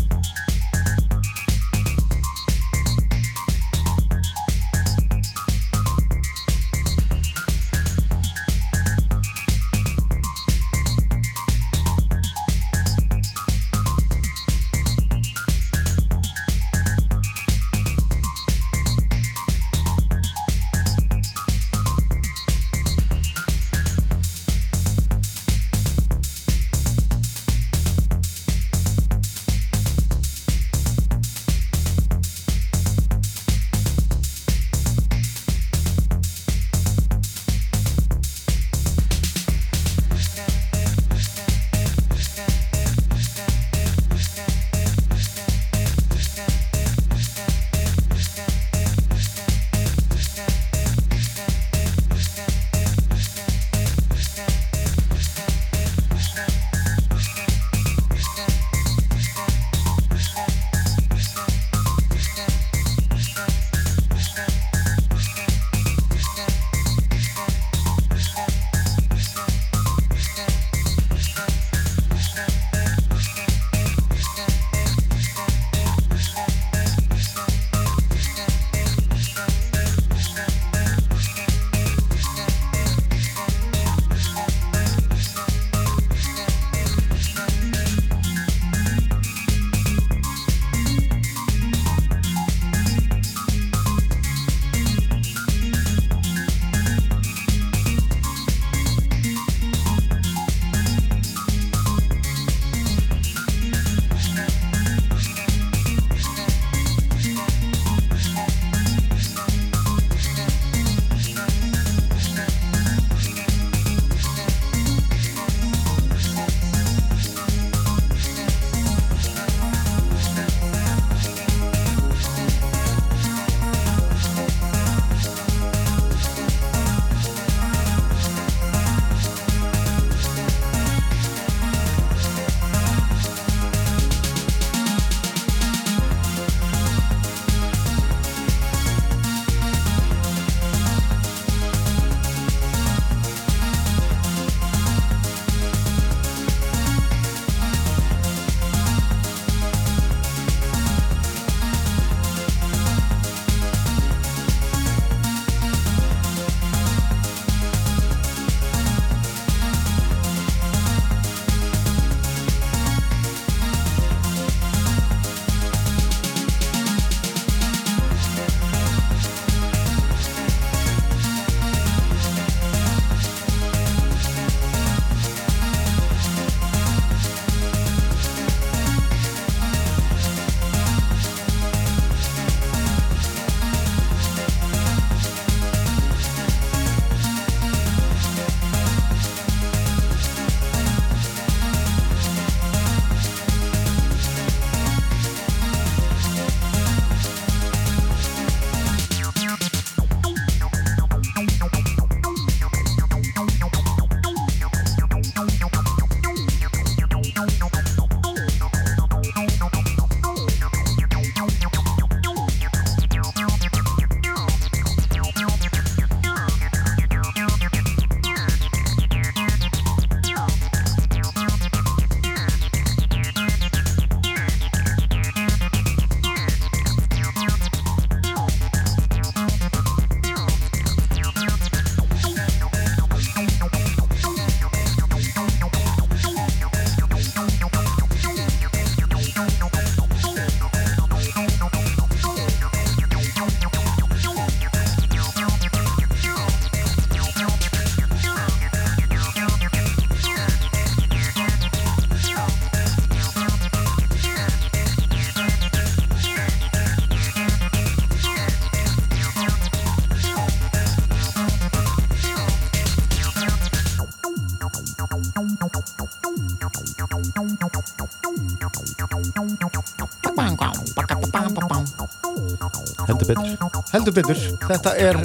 [273.30, 273.80] betur.
[273.94, 274.42] Heldur betur.
[274.66, 275.20] Þetta er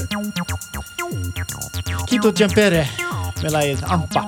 [2.10, 2.86] Kito Jambere
[3.42, 4.24] með lagið Amba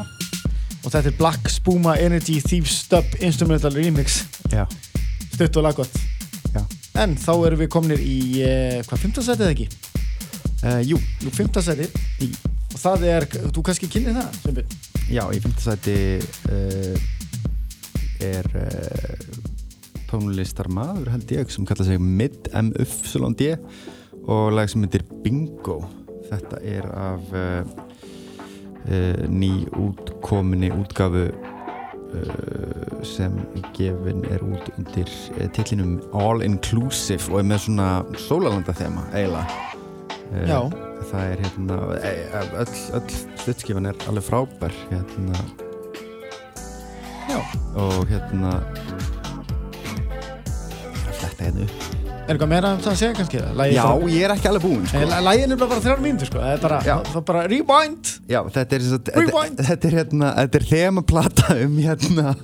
[0.86, 4.22] og þetta er Black Spuma Energy Thieves Dub Instrumental Remix.
[4.54, 4.64] Já,
[5.34, 5.98] stutt og laggott.
[6.98, 9.68] En þá erum við komnir í uh, hvað, 15 setið eða ekki?
[10.64, 12.30] uh, Jú, Jú, 15 setið í,
[12.74, 14.80] og það er, þú kannski kynir það Sveinbjörn?
[15.14, 15.98] já, í fimmtasæti
[16.50, 16.98] uh,
[18.26, 19.47] er uh,
[20.12, 23.16] tónlistarmaður held ég sem kalla sig Mid MUF
[24.28, 25.82] og lag sem heitir Bingo.
[26.28, 27.62] Þetta er af uh,
[28.88, 33.38] uh, ný útkominni útgafu uh, sem
[33.78, 35.12] gefin er út undir
[35.56, 37.92] tillinum All Inclusive og er með svona
[38.28, 39.64] sólalanda þema eiginlega.
[41.08, 43.16] Það er hérna öll, öll
[43.46, 45.46] sluttskifan er alveg frábær hérna.
[47.28, 47.40] Já.
[47.76, 48.52] og hérna
[51.40, 53.40] er fletta hérna upp Er eitthvað meira um það að segja kannski?
[53.56, 54.98] Lagið já, bara- ég er ekki alveg búinn sko.
[55.00, 58.42] Nei, Lagið er bara þrjár mínútur sko, það er bara, það er bara rewind já,
[58.58, 58.84] þetta er,
[59.22, 59.62] Rewind.
[59.70, 62.36] þetta er hérna þetta er þemaplata um hérna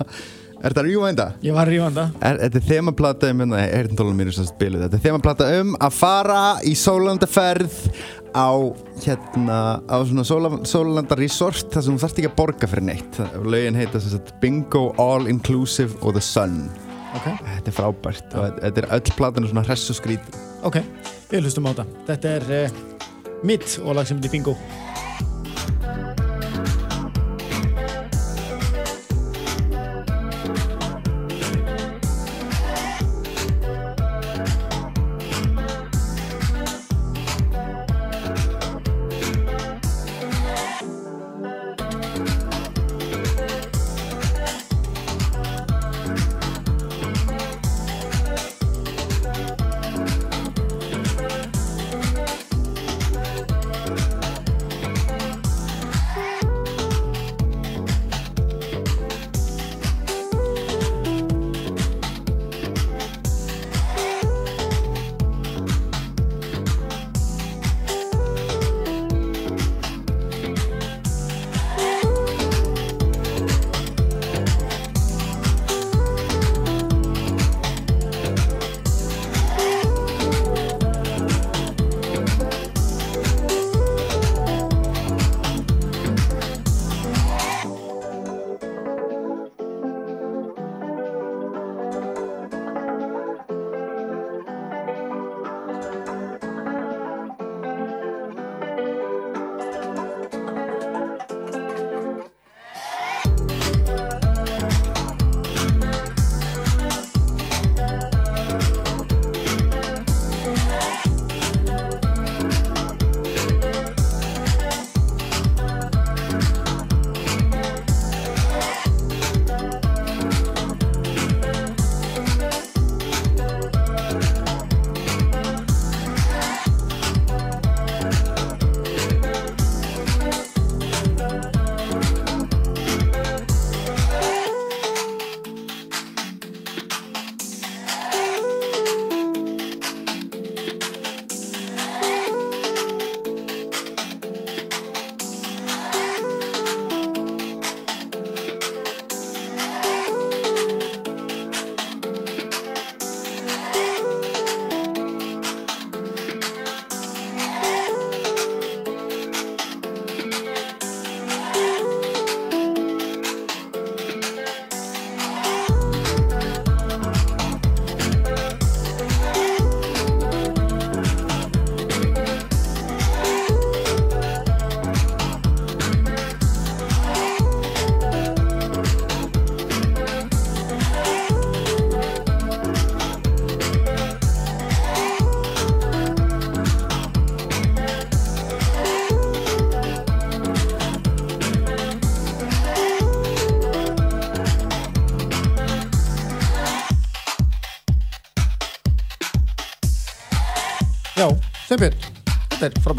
[0.64, 1.26] er þetta rewinda?
[1.44, 5.04] Ég var rewinda Er, þetta er þemaplata um hérna, heyrndólum mínu sem spiluð þetta er
[5.10, 7.76] þemaplata um að fara í sólandaferð
[8.34, 8.50] á
[9.04, 13.20] hérna á svona sóla- sólanda resort þar sem þú þarft ekki að borga fyrir neitt
[13.44, 14.00] lögin heita
[14.40, 16.70] Bingo All Inclusive og The Sun
[17.14, 18.34] Ok, þetta er frábært.
[18.34, 20.34] Og þetta- er öll platan svona hress og skrít.
[20.64, 20.80] Ok,
[21.30, 21.86] við hlustum á þetta.
[22.08, 22.70] Þetta er uh,
[23.44, 24.56] mitt og lag sem heitir Bingo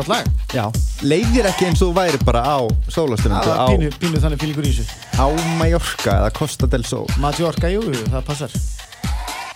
[0.04, 0.26] frábært lag.
[0.54, 0.64] Já,
[1.04, 2.58] leiðir ekki eins og þú væri bara á
[2.92, 4.96] sólastunundu Það er pínu, pínu þannig fílingur í þessu.
[5.16, 5.26] á
[5.58, 7.06] Mallorca eða Costa del Sol.
[7.20, 8.56] Majorca, jú, það passar.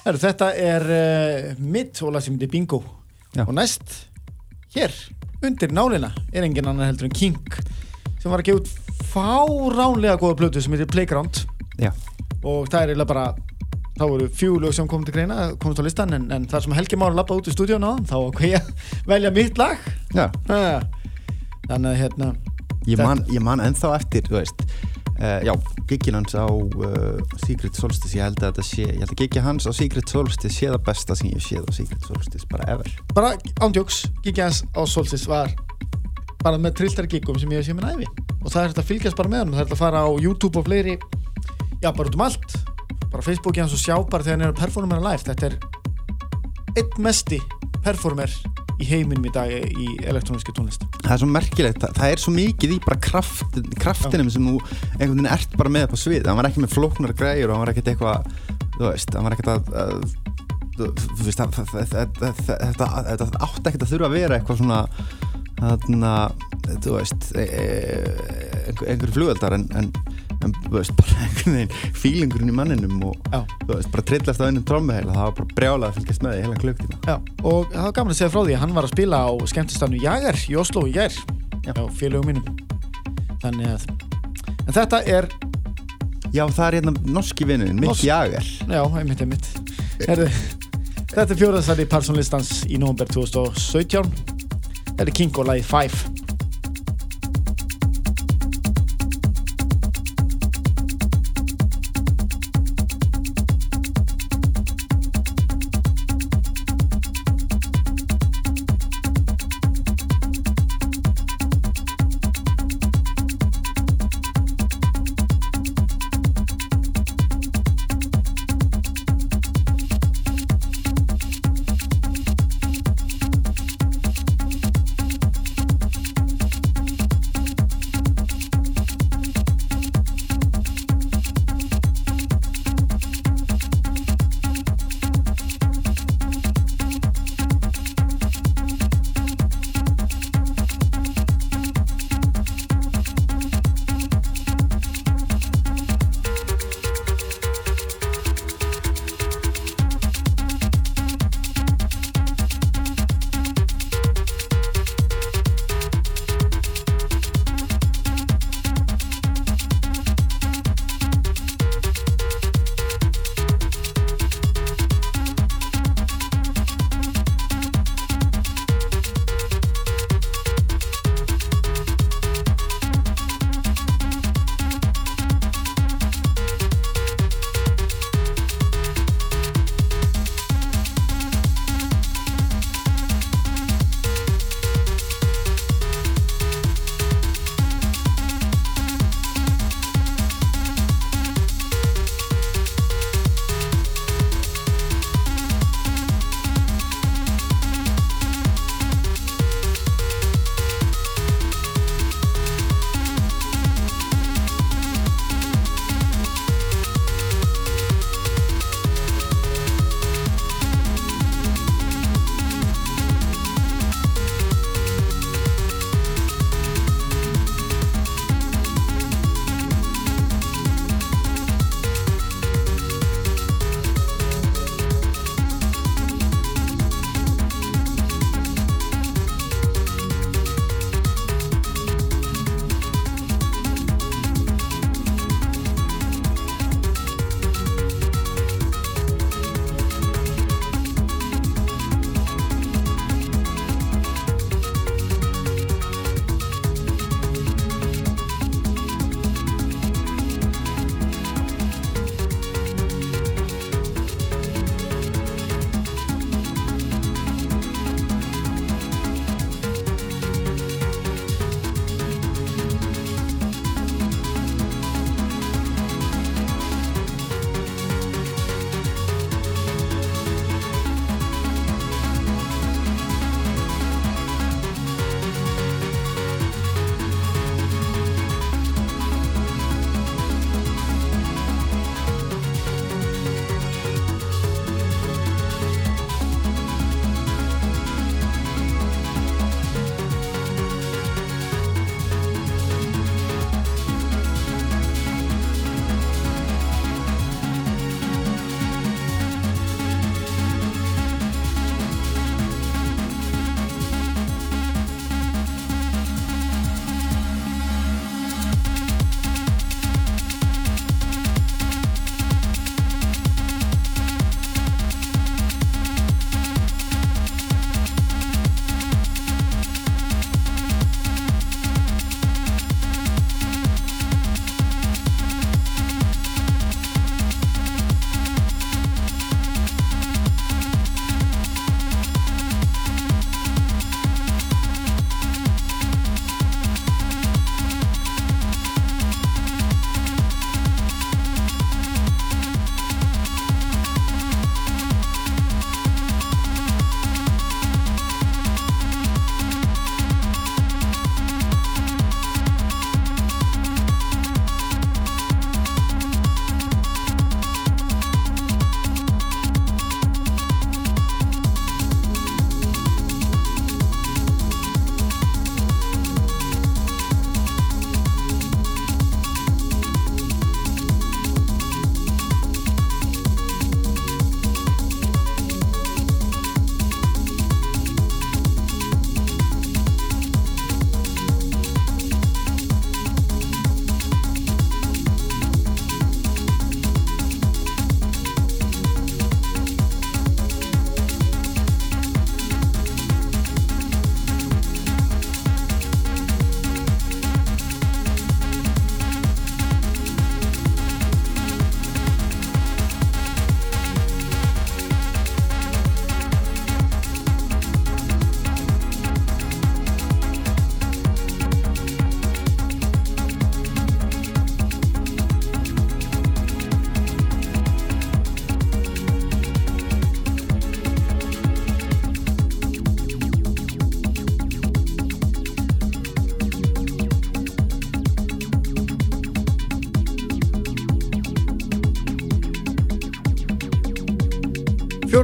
[0.04, 2.82] Heru, Þetta er uh, mitt lag sem heitir Bingo.
[3.36, 3.44] Já.
[3.44, 4.08] og næst,
[4.74, 4.94] hér,
[5.44, 7.36] undir nálina er engin annar heldur en King
[8.18, 8.70] sem var að gefa út
[9.12, 11.44] fáránlega góða plötu sem heitir Playground.
[11.78, 11.92] Já,
[12.42, 13.26] og það er eiginlega bara
[13.98, 16.98] það voru fjögulög sem kom til greina komist á listan en, en þar sem Helgi
[16.98, 18.72] Már lappa út í stúdíun á þá að
[19.10, 19.76] velja mitt lag
[20.16, 20.30] Já,
[21.68, 22.28] þannig að hérna
[22.88, 24.46] ég man, ég man ennþá eftir, uh,
[25.18, 25.52] Já,
[25.90, 29.66] giggin hans á uh, Secret Solstice, ég held að sé Ég held að giggi hans
[29.68, 32.88] á Secret Solstice sé það besta sem ég séð á Secret Solstice, bara ever.
[33.14, 35.52] Bara ándjóks, Giggjans á Solstis var
[36.44, 38.06] bara með trilltari giggum sem ég hef séð minn æfi
[38.38, 39.56] og það er þetta að fylgjast bara með honum.
[39.56, 40.94] Það er þetta að fara á YouTube og fleiri.
[41.82, 42.54] Já, bara út um allt.
[43.10, 45.58] Bara Facebooki hans og sjá bara þegar hann er að performera live þetta er
[46.78, 47.40] einn mesti
[47.82, 48.30] performer
[48.78, 50.84] í heiminum í dag í elektróniski tónlist.
[51.02, 54.56] Það er svo merkilegt, það, það er svo mikið í bara kraft, kraftinum sem þú
[54.98, 56.26] einhvern veginn ert bara með upp á svið.
[56.30, 58.28] Hann var ekki með flóknar græjur og hann var ekkert eitthvað
[58.78, 60.04] þú veist, hann var ekkert að, að
[60.78, 64.60] þú veist, það- það- það- það- það- þetta átti ekkert að þurfa að vera eitthvað
[64.62, 64.80] svona
[65.58, 66.12] þarna,
[66.84, 67.66] þú veist e, e,
[68.68, 69.88] einhver, einhver flugöldar en, en,
[70.46, 74.42] en þú veist, bara einhvern veginn fílingurinn í manninum og já, þú veist, bara trillast
[74.42, 77.72] á einum trommuheila það var bara brjálað að fylgjast með því heila klukktíma já, og
[77.74, 80.40] það var gaman að segja frá því að hann var að spila á skemmtistafnu Jager
[80.46, 81.18] í Oslo í gær
[81.68, 82.62] já, félögum mínum.
[83.42, 83.88] Þannig að
[84.68, 85.28] en þetta er,
[86.28, 89.46] Já, það er hérna norski vinnuðin, Norsk- Jagger já, einmitt, einmitt.
[90.04, 90.26] Herðu,
[91.14, 94.10] þetta er fjóraðsæli Parsonlistans í november 2017
[94.90, 95.96] þetta er King og lagi 5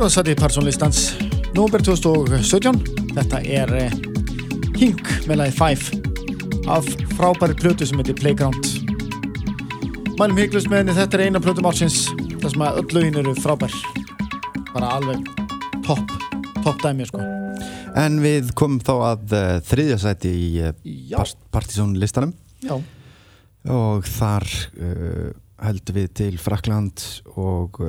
[0.05, 0.99] fjórðansæti persónlistans
[1.57, 3.93] Nóber 2017 Þetta er eh,
[4.75, 8.67] King með lagi 5 af frábæri plötu sem heitir Playground.
[10.19, 12.03] Mælum hygglust með henni þetta er eina plötum ársins
[12.43, 13.77] þar sem að öll lögin eru frábær.
[14.75, 15.23] Bara alveg
[15.87, 16.13] topp
[16.59, 17.23] topp dæmi sko.
[17.97, 20.75] En við komum þá að uh, þriðja sæti í uh,
[21.15, 21.23] Já.
[21.55, 22.77] Partizón listanum Já,
[23.73, 25.33] og þar uh,
[25.65, 27.07] heldum við til Frakland
[27.39, 27.81] og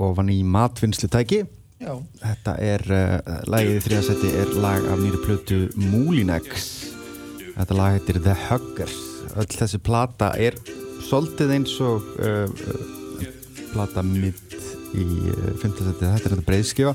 [0.00, 1.42] ofan í matvinnslutæki
[1.80, 6.70] já, Þetta er, uh, lagið í þriðja sæti er lag af nýri plötu Múlinex
[7.60, 8.94] Þetta lag heitir The Huggers.
[9.36, 10.56] Öll þessi plata er
[11.04, 13.26] svolítið eins og uh, uh,
[13.74, 14.56] plata mitt
[14.96, 15.04] í
[15.60, 16.94] fymta sæti Þetta er þetta breiðskifa.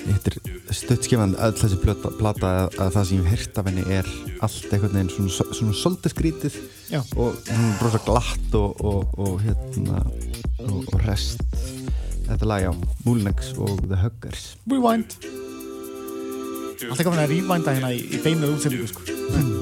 [0.00, 1.36] Þetta er stuttskifan.
[1.38, 4.10] Öll þessi plata, plata að, að það sem ég hef heyrt af henni er
[4.40, 6.58] allt einhvern veginn svona, svona, svolítið skrítið
[6.90, 7.00] já.
[7.14, 10.02] og hún er rosa glatt og, og, og hérna
[10.66, 11.44] og rest
[12.30, 12.70] þetta lag já,
[13.06, 14.44] Múlinex og The Huggers.
[14.70, 15.16] Rewind.
[16.80, 19.59] Alltaf gaman að rewinda hérna í, í beinuð útsendingu sko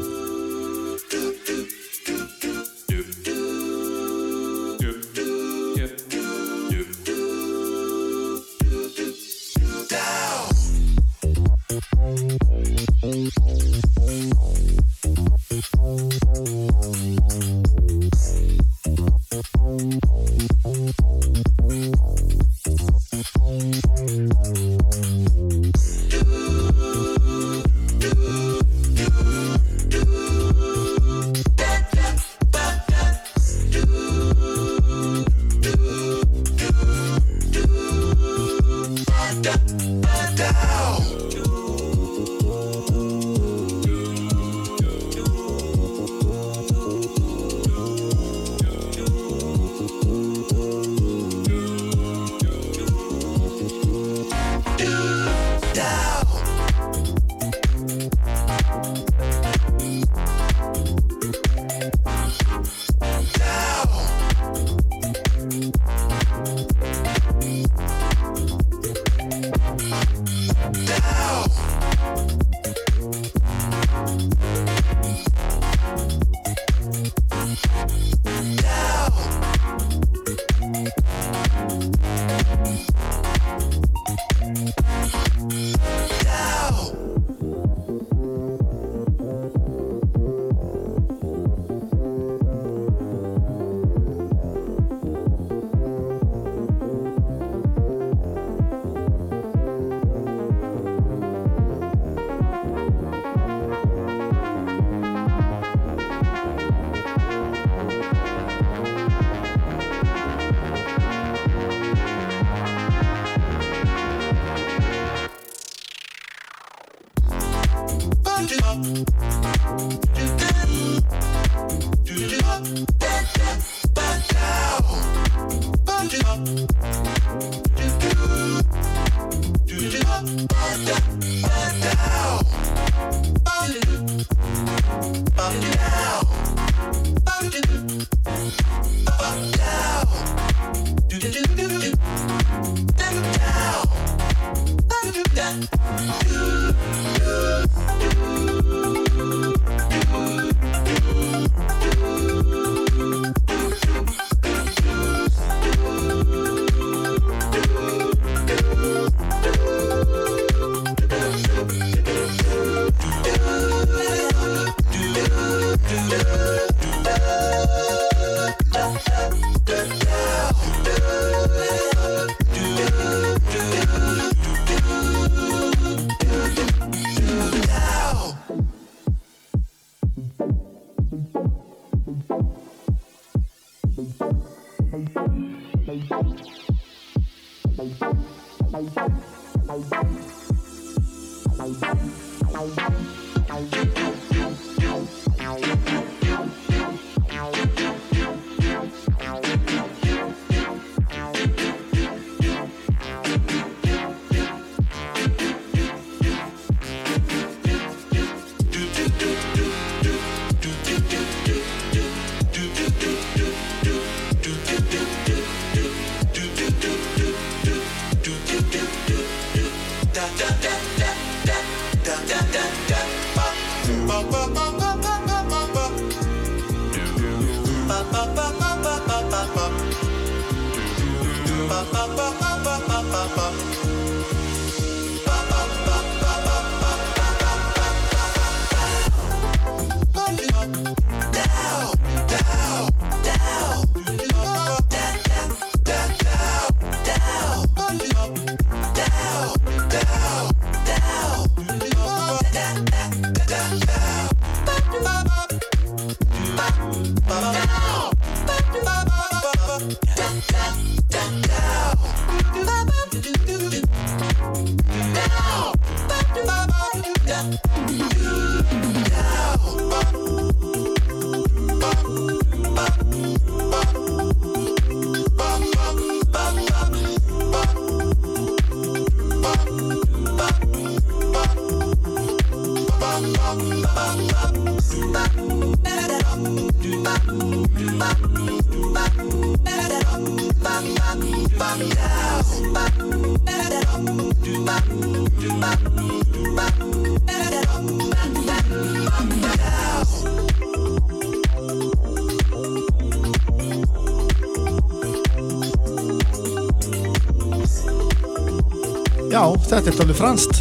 [309.89, 310.59] Þetta er alveg franst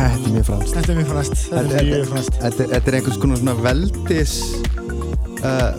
[0.00, 2.96] Þetta er mjög fransk Þetta er mjög franst Þetta er mjög franst þetta er- er
[2.98, 4.34] einhvers konar svona veldis
[5.44, 5.70] uh,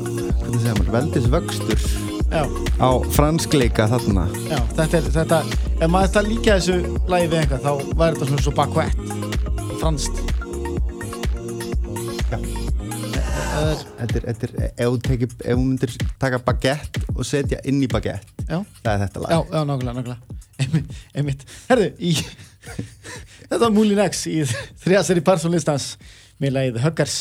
[0.42, 0.92] Hvernig segja maður?
[0.98, 1.86] Veldisvöxtur
[2.32, 2.46] Já,
[2.80, 4.22] á franskleika þarna.
[4.48, 5.40] Já, þetta er þetta
[5.82, 6.78] Ef maður þetta líka þessu
[7.12, 8.98] lagi við einhvað þá væri þetta svona svo bakvætt
[9.82, 10.22] Franst
[12.32, 12.38] Já.
[13.62, 14.94] Er, Þetta er, þetta er, ef
[15.44, 19.34] þú myndir taka bagett og setja inn í bagett það er þetta lag.
[19.36, 20.38] Já, já, nákvæmlega, nákvæmlega.
[20.62, 21.44] Einmitt, einmitt.
[21.70, 22.12] Herðu, í
[23.62, 24.40] Þetta var Moulin X í
[24.82, 25.84] þriðaseri Parsonlistans
[26.42, 27.18] með lagið Huggers.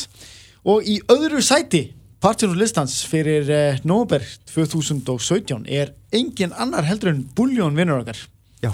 [0.65, 1.81] Og í öðru sæti
[2.17, 8.17] Parsonlistans fyrir uh, november 2017 er engin annar heldur en Bullion vinnur okkar.
[8.57, 8.71] Já.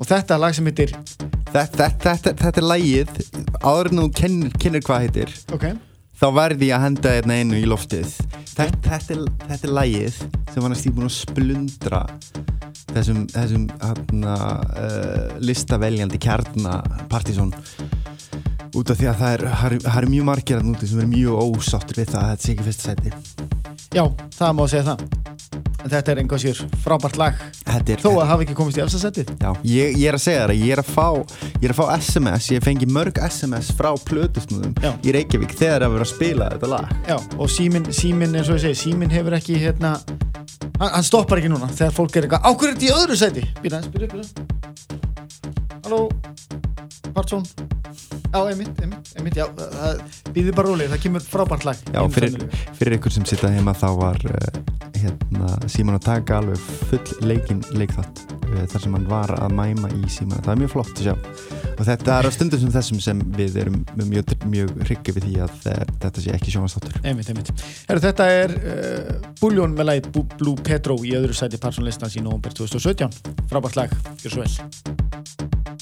[0.00, 3.12] og þetta lag sem heitir Þetta, þetta, þetta, þetta er lagið
[3.60, 5.66] áður en þú kennir, kennir hvað heitir ok,
[6.22, 8.16] þá verði ég að henda hérna einu í loftið.
[8.54, 12.06] Þetta, þetta, er, þetta er lagið sem var næst í búin að splundra
[12.94, 14.36] þessum, þessum hana,
[14.78, 16.78] uh, listaveljandi kjarna
[17.12, 17.52] Partizón
[18.74, 21.02] út af því að það er, það er, það er mjög margir að núti sem
[21.04, 23.14] er mjög ósáttur við það að þetta sé ekki fyrsta sæti.
[23.94, 24.04] Já,
[24.34, 25.04] það má segja það.
[25.84, 27.40] En þetta er einhvað sér frábært lag.
[27.60, 30.22] Þetta er, þó að hafa ekki komist í efsta setið Já, ég, ég er að
[30.24, 31.08] segja það, ég er að fá
[31.60, 35.96] ég er að fá SMS, ég fengi mörg SMS frá plötusnúðum í Reykjavík þegar að
[35.98, 36.94] vera að spila þetta lag.
[37.10, 39.98] Já, og símin, símin eins og ég segi símin hefur ekki hérna
[40.80, 43.46] hann, hann stoppar ekki núna þegar fólk er eitthvað ákveður þetta í öðru sæti?
[43.62, 44.54] Býta, býta, býta
[45.84, 46.08] halló,
[47.14, 47.44] Partsson?
[48.34, 50.00] Já, einmitt, einmitt, einmitt já, það
[50.34, 51.82] býði bara róli, það kemur frábært lag.
[51.94, 54.62] Já, fyrir, fyrir ykkur sem sitta heima þá var uh,
[54.98, 60.02] hérna, Símon að taka alveg full leikinn leikþátt þar sem hann var að mæma í
[60.12, 61.14] Símon það er mjög flott að sjá.
[61.74, 65.34] Og þetta er á stundum sem þessum sem við erum mjög, mjög hryggi við því
[65.46, 66.98] að uh, þetta sé ekki sjónastáttur
[68.04, 72.54] þetta er uh, Bullion með lagið Bu- Blue Petro í öðru sæti Parsonlistans í november
[72.54, 73.10] 2017
[73.50, 75.73] frábært lag, gjör svo vel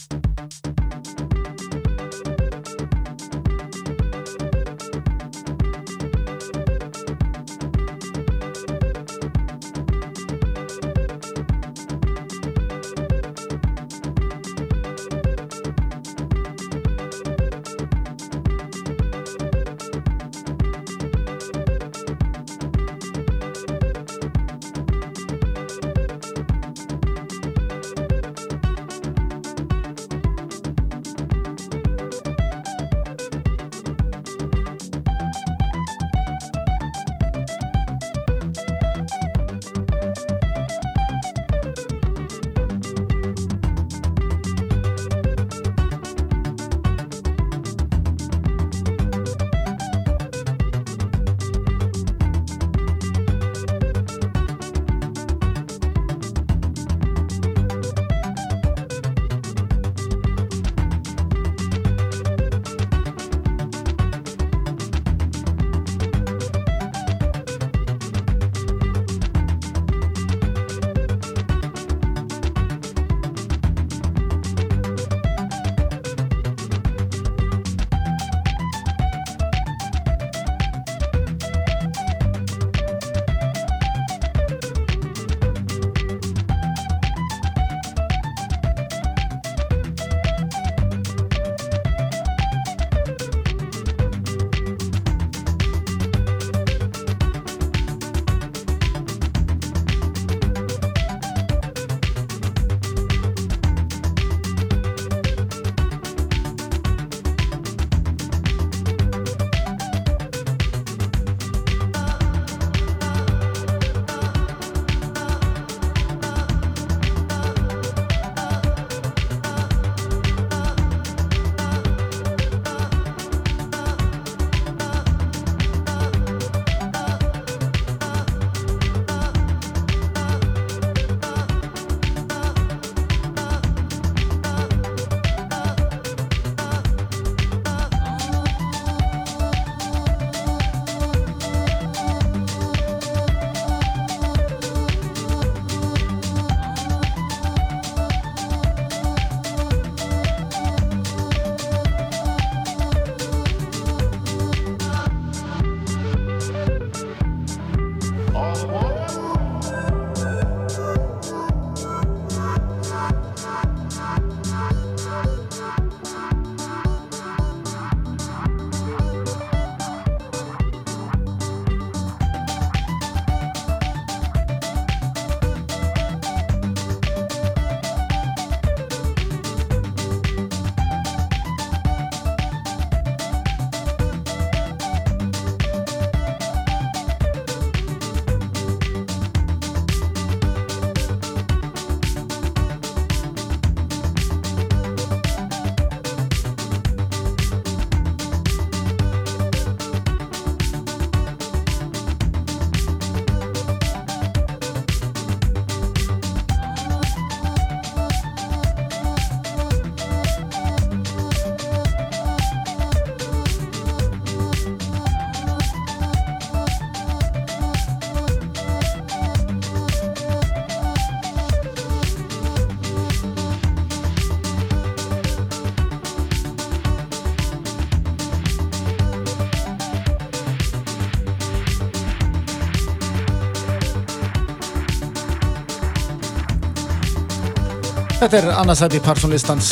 [238.23, 239.69] Þetta er annarsæti Parsonlistans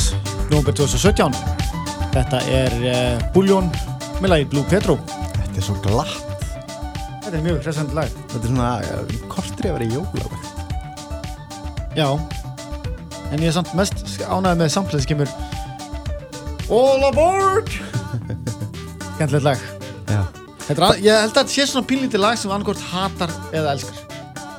[0.50, 1.36] nómber 2017.
[2.10, 3.68] Þetta er uh, Búljón
[4.18, 4.96] með lagið Blue Petro.
[5.36, 6.48] Þetta er svo glatt.
[7.22, 8.16] Þetta er mjög hressandi lag.
[8.32, 10.40] Þetta er svona uh, kortri að vera í jóla.
[11.94, 12.08] Já.
[13.30, 15.30] En ég er samt mest ánægð með samtlið sem kemur
[16.74, 17.70] All Aboard!
[19.14, 19.64] Skemmtilegt lag.
[20.10, 20.24] Já,
[20.66, 24.02] Þetta er, ég held að þetta sé svona pínlítið lag sem annarkort hatar eða elskar.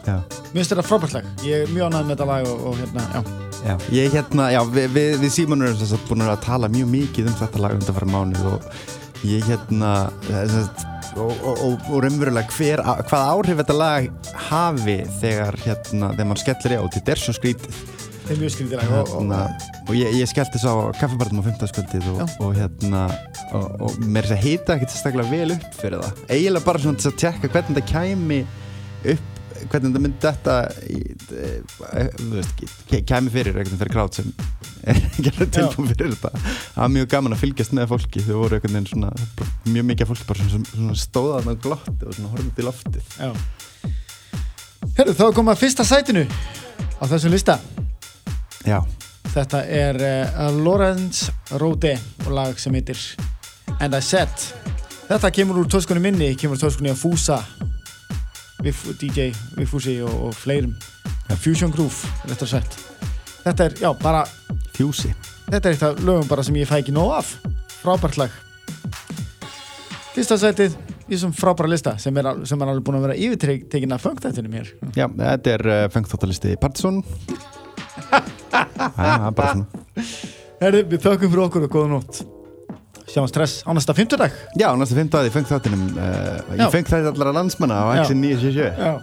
[0.07, 0.15] já.
[0.15, 1.31] Mér finnst þetta frábært lag.
[1.43, 3.40] Ég er mjög ánægð með þetta lag og, og hérna, já.
[3.61, 6.87] Já, ég hérna, já, við, við, við Símon erum þess að búin að tala mjög
[6.95, 9.91] mikið um þetta lag undan fara mánuð og ég hérna,
[10.25, 16.13] þess að, og, og, og, og raunverulega hver, hvað áhrif þetta lag hafi þegar hérna,
[16.15, 17.83] þegar mann skellir í á, þetta er svo skrítið
[18.21, 18.91] Þetta er mjög skrítið lag.
[18.95, 19.39] Og, og, hérna,
[19.81, 22.01] og ég, ég skellti svo á kaffibarnum á 15.
[22.13, 22.25] og, Já.
[22.45, 23.01] og hérna
[23.57, 26.83] og, og mér er þess að hita ekkert sérstaklega vel upp fyrir það eiginlega bara
[26.83, 28.41] svona til að tjekka hvernig þetta kæmi
[29.13, 29.30] upp
[29.69, 30.55] hvernig þetta myndi þetta
[30.89, 30.99] í,
[31.37, 34.31] e, þú veist ekki, ke- kæmi fyrir veginn fyrir krát sem
[34.81, 38.33] er ekki alveg tilbúin fyrir þetta það var mjög gaman að fylgjast með fólki þau
[38.41, 39.11] voru veginn svona
[39.67, 42.67] mjög mikið af fólki bara svona, svona stóða þarna og glotti og svona horfði til
[42.69, 43.31] loftið Já.
[44.97, 47.59] Herru, þá kom að fyrsta sætinu á þessum lista.
[48.67, 48.79] já,
[49.31, 51.29] Þetta er uh, Lorenz
[51.61, 51.93] Rode
[52.25, 52.99] og lag sem heitir
[53.79, 54.33] And I Said.
[55.07, 57.37] Þetta kemur úr töskunni minni, kemur úr töskunni að Fúsa,
[58.61, 60.75] DJ Viffúsi og, og fleirum.
[61.41, 62.79] Fusion Groove, þetta er sett.
[63.41, 64.25] Þetta er, já, bara,
[64.75, 65.13] fjúsi
[65.51, 67.35] þetta er eitt af lögum bara sem ég fæ ekki nóg af.
[67.81, 68.33] Frábært lag.
[70.15, 70.75] Fyrsta sætið
[71.07, 74.59] í þessum frábæra lista sem er, sem er alveg búin að vera yfirtekin af fangtættinum
[74.59, 74.71] hér.
[74.99, 77.01] já, þetta er uh, fengþóttalisti Partisan
[78.11, 80.07] það er bara svona
[80.61, 82.19] Herru, við þökkum fyrir okkur og góða nótt.
[83.11, 84.31] Sjáum stress á næsta fimmtudag.
[84.55, 86.61] Já, næsta fimmtæði, ég feng þáttinum uh, Já.
[86.63, 87.85] Ég feng þætti allara landsmanna á.
[87.99, 88.93] Axel 977 Já.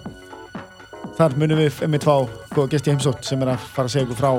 [1.19, 2.15] Þar munum við með tvá
[2.55, 4.31] góða gesti heimsótt sem er að fara að segja ykkur frá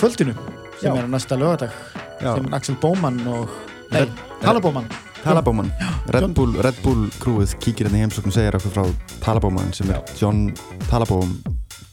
[0.00, 0.34] kvöldinu
[0.80, 0.96] sem Já.
[0.98, 1.76] er á næsta lögadag
[2.20, 3.52] sem er Axel Bóman og
[3.94, 4.04] nei,
[4.42, 4.88] Talabóman
[5.22, 5.70] Talabóman
[6.10, 8.84] Red Bull, Red Bull krúið kíkir hérna í heimsókn og segir okkur frá
[9.24, 10.48] Talabóman sem er John
[10.90, 11.36] Talabóm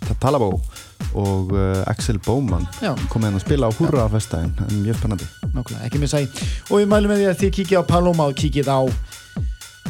[0.08, 0.54] Ta- Talabó
[1.18, 2.66] og uh, Axel Bóman
[3.10, 5.30] komið hérna að spila á Hurra á festdæðin það er mjög spennandi.
[5.88, 6.30] Ekki missa í.
[6.70, 8.80] Og við mælum með því að þið kíkja á Paloma og kíkið á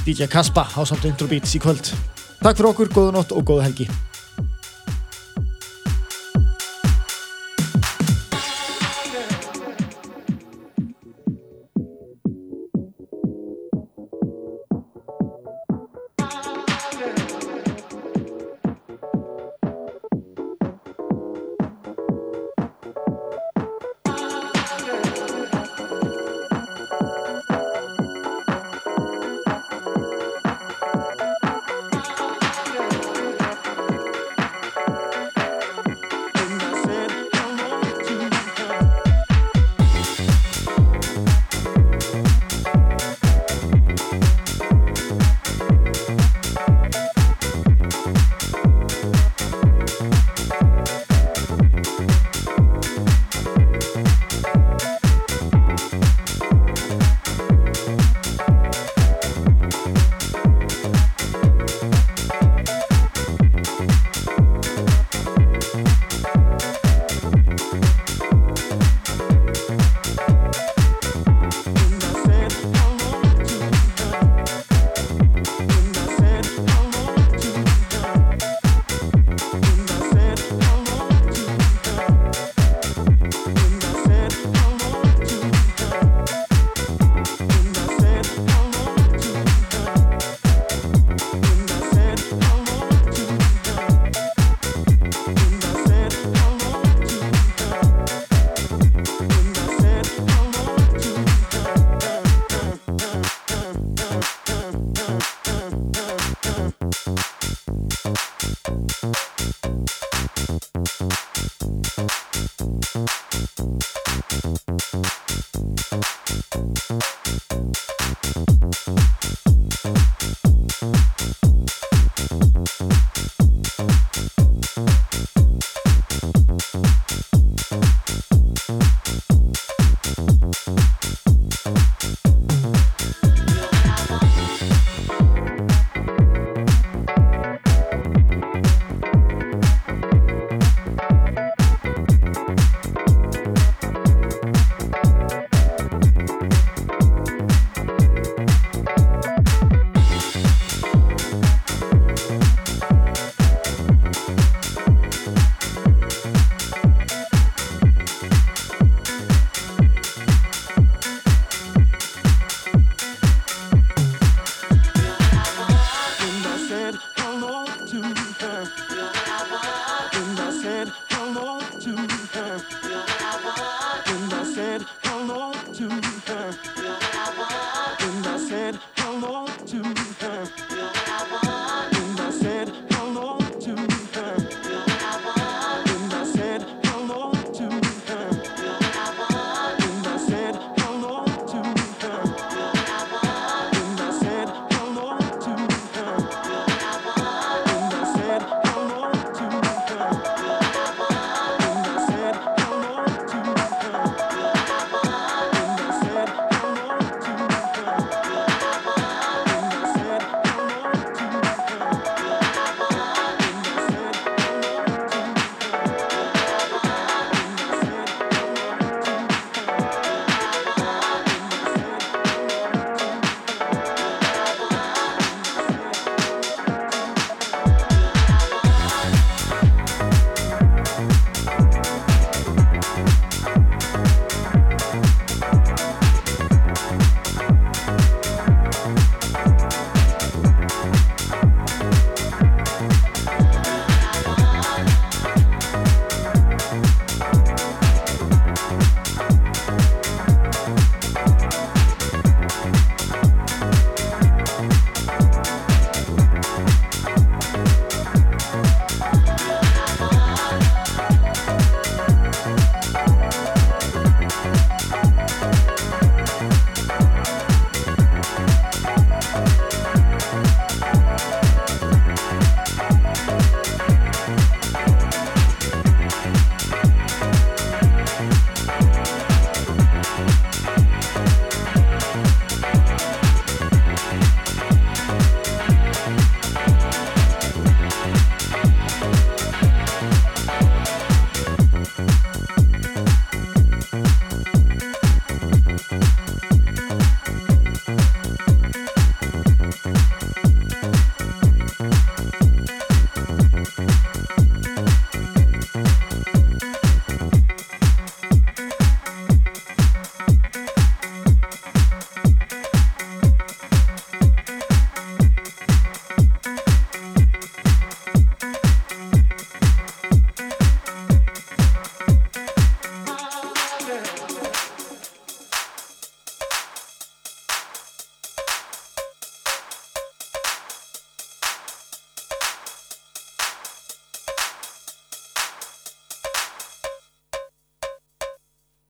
[0.08, 1.92] DJ Kaspa á samt Intro Beats í kvöld.
[2.38, 3.90] Takk fyrir okkur, góða nótt og góða helgi